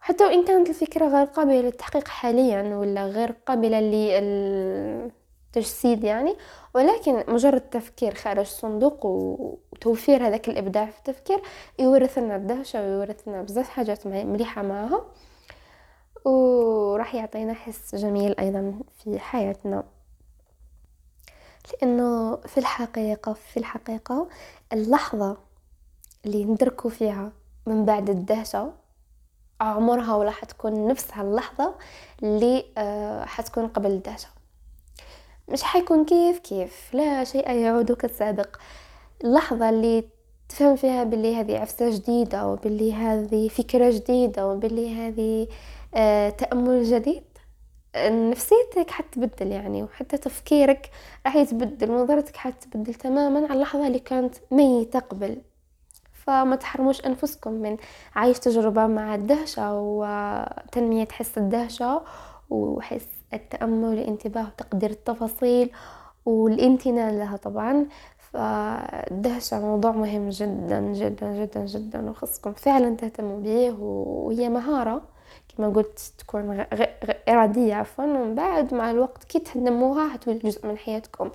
حتى 0.00 0.24
وإن 0.24 0.44
كانت 0.44 0.68
الفكرة 0.68 1.08
غير 1.08 1.26
قابلة 1.26 1.60
للتحقيق 1.60 2.08
حاليا 2.08 2.76
ولا 2.76 3.06
غير 3.06 3.34
قابلة 3.46 3.80
للتجسيد 5.50 6.04
يعني 6.04 6.36
ولكن 6.74 7.24
مجرد 7.28 7.54
التفكير 7.54 8.14
خارج 8.14 8.38
الصندوق 8.38 9.06
وتوفير 9.06 10.26
هذاك 10.26 10.48
الإبداع 10.48 10.86
في 10.86 10.98
التفكير 10.98 11.42
يورث 11.78 12.18
لنا 12.18 12.36
الدهشة 12.36 12.82
ويورث 12.82 13.28
لنا 13.28 13.42
بزاف 13.42 13.68
حاجات 13.68 14.06
مليحة 14.06 14.62
معها 14.62 15.04
وراح 16.24 17.14
يعطينا 17.14 17.54
حس 17.54 17.94
جميل 17.94 18.34
أيضا 18.40 18.74
في 19.04 19.18
حياتنا. 19.18 19.84
لأنه 21.72 22.36
في 22.36 22.58
الحقيقة 22.58 23.32
في 23.32 23.56
الحقيقة 23.56 24.28
اللحظة 24.72 25.36
اللي 26.26 26.44
ندركوا 26.44 26.90
فيها 26.90 27.32
من 27.66 27.84
بعد 27.84 28.10
الدهشة 28.10 28.72
عمرها 29.60 30.14
ولا 30.14 30.30
حتكون 30.30 30.88
نفس 30.88 31.06
هاللحظة 31.12 31.74
اللي 32.22 32.64
آه 32.78 33.24
حتكون 33.24 33.68
قبل 33.68 33.90
الدهشة. 33.90 34.28
مش 35.48 35.62
حيكون 35.62 36.04
كيف 36.04 36.38
كيف؟ 36.38 36.94
لا 36.94 37.24
شيء 37.24 37.50
يعود 37.50 37.92
كالسابق 37.92 38.56
اللحظة 39.24 39.68
اللي 39.68 40.04
تفهم 40.48 40.76
فيها 40.76 41.04
باللي 41.04 41.36
هذه 41.36 41.58
عفسة 41.58 41.90
جديدة 41.90 42.46
وباللي 42.48 42.92
هذه 42.94 43.48
فكرة 43.48 43.90
جديدة 43.90 44.48
وباللي 44.48 44.94
هذه 44.94 45.48
آه 45.94 46.30
تأمل 46.30 46.84
جديد. 46.84 47.24
نفسيتك 48.04 48.90
حتبدل 48.90 49.52
يعني 49.52 49.82
وحتى 49.82 50.16
تفكيرك 50.16 50.90
راح 51.26 51.36
يتبدل 51.36 51.90
ونظرتك 51.90 52.36
حتبدل 52.36 52.94
تماما 52.94 53.38
على 53.38 53.54
اللحظة 53.54 53.86
اللي 53.86 53.98
كانت 53.98 54.34
ميتة 54.50 54.98
قبل. 54.98 55.42
فما 56.12 56.56
تحرموش 56.56 57.06
أنفسكم 57.06 57.52
من 57.52 57.76
عيش 58.16 58.38
تجربة 58.38 58.86
مع 58.86 59.14
الدهشة 59.14 59.74
وتنمية 59.80 61.08
حس 61.12 61.38
الدهشة 61.38 62.02
وحس 62.50 63.08
التأمل 63.34 63.84
والانتباه 63.84 64.46
وتقدير 64.46 64.90
التفاصيل 64.90 65.70
والامتنان 66.26 67.18
لها 67.18 67.36
طبعا. 67.36 67.86
فالدهشة 68.18 69.60
موضوع 69.60 69.90
مهم 69.90 70.28
جدا 70.28 70.80
جدا 70.80 71.32
جدا 71.32 71.66
جدا 71.66 72.10
وخصكم 72.10 72.52
فعلا 72.52 72.96
تهتموا 72.96 73.40
به 73.40 73.70
وهي 73.80 74.48
مهارة. 74.48 75.15
كما 75.56 75.68
قلت 75.68 76.12
تكون 76.18 76.66
إرادية 77.28 77.74
عفوا. 77.74 78.04
ومن 78.04 78.34
بعد 78.34 78.74
مع 78.74 78.90
الوقت 78.90 79.24
كي 79.24 79.38
تنموها 79.38 80.08
حتولي 80.08 80.38
جزء 80.38 80.66
من 80.66 80.78
حياتكم. 80.78 81.30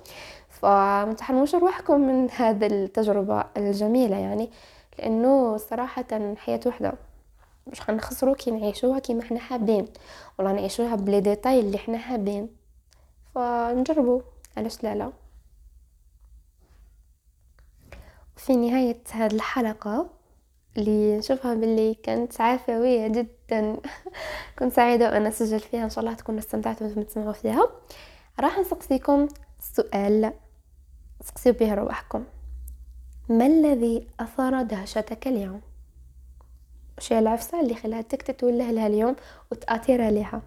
فما 0.48 1.14
تحرموش 1.18 1.54
روحكم 1.54 2.00
من 2.00 2.30
هذه 2.40 2.66
التجربة 2.66 3.44
الجميلة 3.56 4.16
يعني 4.16 4.50
لأنه 4.98 5.56
صراحة 5.56 6.34
حياة 6.36 6.60
وحدة. 6.66 6.92
مش 7.66 7.80
حنخسرو 7.80 8.34
كي 8.34 8.50
نعيشوها 8.50 8.98
كيما 8.98 9.22
حنا 9.22 9.38
حابين 9.40 9.88
ولا 10.38 10.52
نعيشوها 10.52 10.94
ب 10.96 11.02
les 11.02 11.20
détails 11.20 11.60
اللي 11.60 11.78
حنا 11.78 11.98
حابين. 11.98 12.48
فنجربو. 13.34 14.22
علاش 14.56 14.84
لا 14.84 14.94
لا. 14.94 15.12
في 18.36 18.56
نهاية 18.56 19.02
هذه 19.12 19.34
الحلقة 19.34 20.10
اللي 20.76 21.18
نشوفها 21.18 21.54
باللي 21.54 21.94
كانت 21.94 22.40
عفوية 22.40 23.08
جدا 23.08 23.28
كنت 24.58 24.72
سعيدة 24.72 25.10
وأنا 25.10 25.30
سجل 25.30 25.60
فيها. 25.60 25.84
إن 25.84 25.90
شاء 25.90 26.04
الله 26.04 26.14
تكونوا 26.14 26.40
استمتعتوا 26.40 26.86
وأنتم 26.86 27.02
تسمعوا 27.02 27.32
فيها. 27.32 27.68
راح 28.40 28.58
نسقسيكم 28.58 29.28
سؤال. 29.60 30.32
سقسيو 31.22 31.52
به 31.52 31.74
رواحكم 31.74 32.24
ما 33.28 33.46
الذي 33.46 34.06
أثار 34.20 34.62
دهشتك 34.62 35.26
اليوم؟ 35.26 35.60
وش 36.98 37.12
هي 37.12 37.18
العفسة 37.18 37.60
اللي 37.60 37.74
خلاتك 37.74 38.22
تتوله 38.22 38.70
لها 38.70 38.86
اليوم 38.86 39.16
وتأثير 39.52 40.02
عليها. 40.02 40.42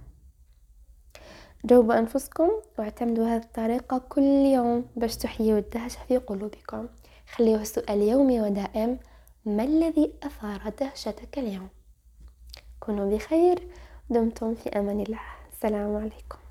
جاوبوا 1.66 2.00
أنفسكم 2.00 2.50
واعتمدوا 2.80 3.28
هذه 3.28 3.44
الطريقة 3.44 3.98
كل 3.98 4.22
يوم 4.22 4.86
باش 4.96 5.18
تحيوا 5.18 5.60
الدهشة 5.60 6.00
في 6.08 6.18
قلوبكم. 6.18 6.88
خليوه 7.36 7.62
السؤال 7.62 8.02
يومي 8.02 8.42
ودائم. 8.42 9.00
ما 9.46 9.64
الذي 9.64 10.14
أثار 10.24 10.74
دهشتك 10.80 11.40
اليوم؟ 11.40 11.70
كونوا 12.86 13.16
بخير 13.16 13.68
دمتم 14.10 14.56
في 14.56 14.70
أمان 14.70 15.02
الله. 15.02 15.20
السلام 15.54 15.96
عليكم. 15.96 16.45